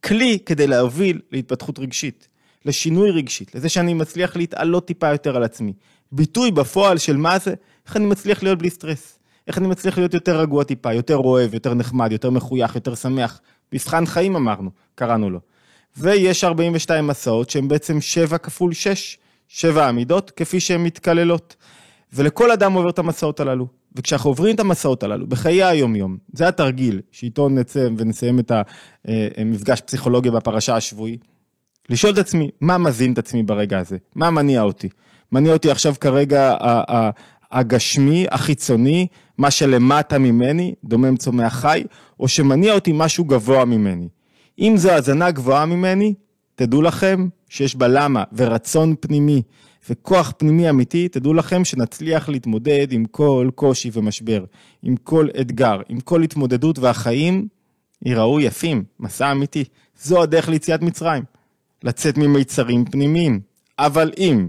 כלי 0.03 0.39
כדי 0.45 0.67
להוביל 0.67 1.21
להתפתחות 1.31 1.79
רגשית, 1.79 2.27
לשינוי 2.65 3.11
רגשית, 3.11 3.55
לזה 3.55 3.69
שאני 3.69 3.93
מצליח 3.93 4.35
להתעלות 4.35 4.87
טיפה 4.87 5.11
יותר 5.11 5.35
על 5.35 5.43
עצמי. 5.43 5.73
ביטוי 6.11 6.51
בפועל 6.51 6.97
של 6.97 7.17
מה 7.17 7.39
זה, 7.39 7.53
איך 7.87 7.97
אני 7.97 8.05
מצליח 8.05 8.43
להיות 8.43 8.59
בלי 8.59 8.69
סטרס. 8.69 9.19
איך 9.47 9.57
אני 9.57 9.67
מצליח 9.67 9.97
להיות 9.97 10.13
יותר 10.13 10.39
רגוע 10.39 10.63
טיפה, 10.63 10.93
יותר 10.93 11.17
אוהב, 11.17 11.53
יותר 11.53 11.73
נחמד, 11.73 12.11
יותר 12.11 12.29
מחוייך, 12.29 12.75
יותר 12.75 12.95
שמח. 12.95 13.41
מבחן 13.73 14.05
חיים 14.05 14.35
אמרנו, 14.35 14.69
קראנו 14.95 15.29
לו. 15.29 15.39
ויש 15.97 16.43
42 16.43 17.07
מסעות 17.07 17.49
שהן 17.49 17.67
בעצם 17.67 18.01
7 18.01 18.37
כפול 18.37 18.73
6, 18.73 19.17
7 19.47 19.87
עמידות, 19.87 20.31
כפי 20.31 20.59
שהן 20.59 20.83
מתקללות. 20.83 21.55
ולכל 22.13 22.51
אדם 22.51 22.73
עובר 22.73 22.89
את 22.89 22.99
המסעות 22.99 23.39
הללו. 23.39 23.67
וכשאנחנו 23.95 24.29
עוברים 24.29 24.55
את 24.55 24.59
המסעות 24.59 25.03
הללו 25.03 25.27
בחיי 25.27 25.63
היום-יום, 25.63 26.17
זה 26.33 26.47
התרגיל 26.47 27.01
שאיתו 27.11 27.49
נצא 27.49 27.87
ונסיים 27.97 28.39
את 28.39 28.51
המפגש 29.37 29.81
פסיכולוגיה 29.81 30.31
בפרשה 30.31 30.75
השבועי, 30.75 31.17
לשאול 31.89 32.13
את 32.13 32.17
עצמי, 32.17 32.49
מה 32.61 32.77
מזין 32.77 33.13
את 33.13 33.17
עצמי 33.17 33.43
ברגע 33.43 33.79
הזה? 33.79 33.97
מה 34.15 34.29
מניע 34.29 34.61
אותי? 34.61 34.89
מניע 35.31 35.53
אותי 35.53 35.71
עכשיו 35.71 35.93
כרגע 35.99 36.55
הגשמי, 37.51 38.25
החיצוני, 38.31 39.07
מה 39.37 39.51
שלמטה 39.51 40.17
ממני, 40.17 40.73
דומם 40.83 41.17
צומח 41.17 41.53
חי, 41.53 41.83
או 42.19 42.27
שמניע 42.27 42.73
אותי 42.73 42.91
משהו 42.93 43.25
גבוה 43.25 43.65
ממני. 43.65 44.07
אם 44.59 44.73
זו 44.77 44.91
האזנה 44.91 45.31
גבוהה 45.31 45.65
ממני, 45.65 46.13
תדעו 46.55 46.81
לכם 46.81 47.27
שיש 47.49 47.75
בה 47.75 47.87
למה 47.87 48.23
ורצון 48.33 48.95
פנימי 48.99 49.41
וכוח 49.89 50.33
פנימי 50.37 50.69
אמיתי, 50.69 51.07
תדעו 51.07 51.33
לכם 51.33 51.65
שנצליח 51.65 52.29
להתמודד 52.29 52.87
עם 52.91 53.05
כל 53.05 53.49
קושי 53.55 53.89
ומשבר, 53.93 54.45
עם 54.83 54.95
כל 54.95 55.27
אתגר, 55.41 55.81
עם 55.89 55.99
כל 55.99 56.23
התמודדות 56.23 56.79
והחיים 56.79 57.47
ייראו 58.05 58.39
יפים, 58.39 58.83
מסע 58.99 59.31
אמיתי. 59.31 59.63
זו 60.01 60.23
הדרך 60.23 60.49
ליציאת 60.49 60.81
מצרים, 60.81 61.23
לצאת 61.83 62.17
ממיצרים 62.17 62.85
פנימיים. 62.85 63.39
אבל 63.79 64.11
אם 64.17 64.47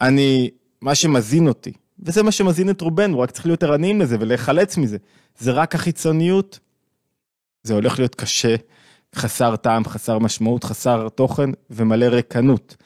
אני, 0.00 0.50
מה 0.82 0.94
שמזין 0.94 1.48
אותי, 1.48 1.72
וזה 2.02 2.22
מה 2.22 2.32
שמזין 2.32 2.70
את 2.70 2.80
רובנו, 2.80 3.20
רק 3.20 3.30
צריך 3.30 3.46
להיות 3.46 3.62
ערניים 3.62 4.00
לזה 4.00 4.16
ולהיחלץ 4.20 4.76
מזה, 4.76 4.96
זה 5.38 5.52
רק 5.52 5.74
החיצוניות, 5.74 6.58
זה 7.62 7.74
הולך 7.74 7.98
להיות 7.98 8.14
קשה 8.14 8.56
חסר 9.14 9.56
טעם, 9.56 9.84
חסר 9.84 10.18
משמעות, 10.18 10.64
חסר 10.64 11.08
תוכן 11.08 11.50
ומלא 11.70 12.04
ריקנות. 12.04 12.76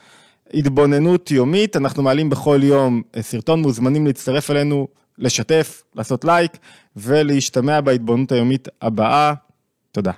התבוננות 0.54 1.30
יומית, 1.30 1.76
אנחנו 1.76 2.02
מעלים 2.02 2.30
בכל 2.30 2.60
יום 2.62 3.02
סרטון, 3.20 3.62
מוזמנים 3.62 4.06
להצטרף 4.06 4.50
אלינו, 4.50 4.88
לשתף, 5.18 5.82
לעשות 5.94 6.24
לייק 6.24 6.52
ולהשתמע 6.96 7.80
בהתבוננות 7.80 8.32
היומית 8.32 8.68
הבאה. 8.82 9.34
תודה. 9.92 10.12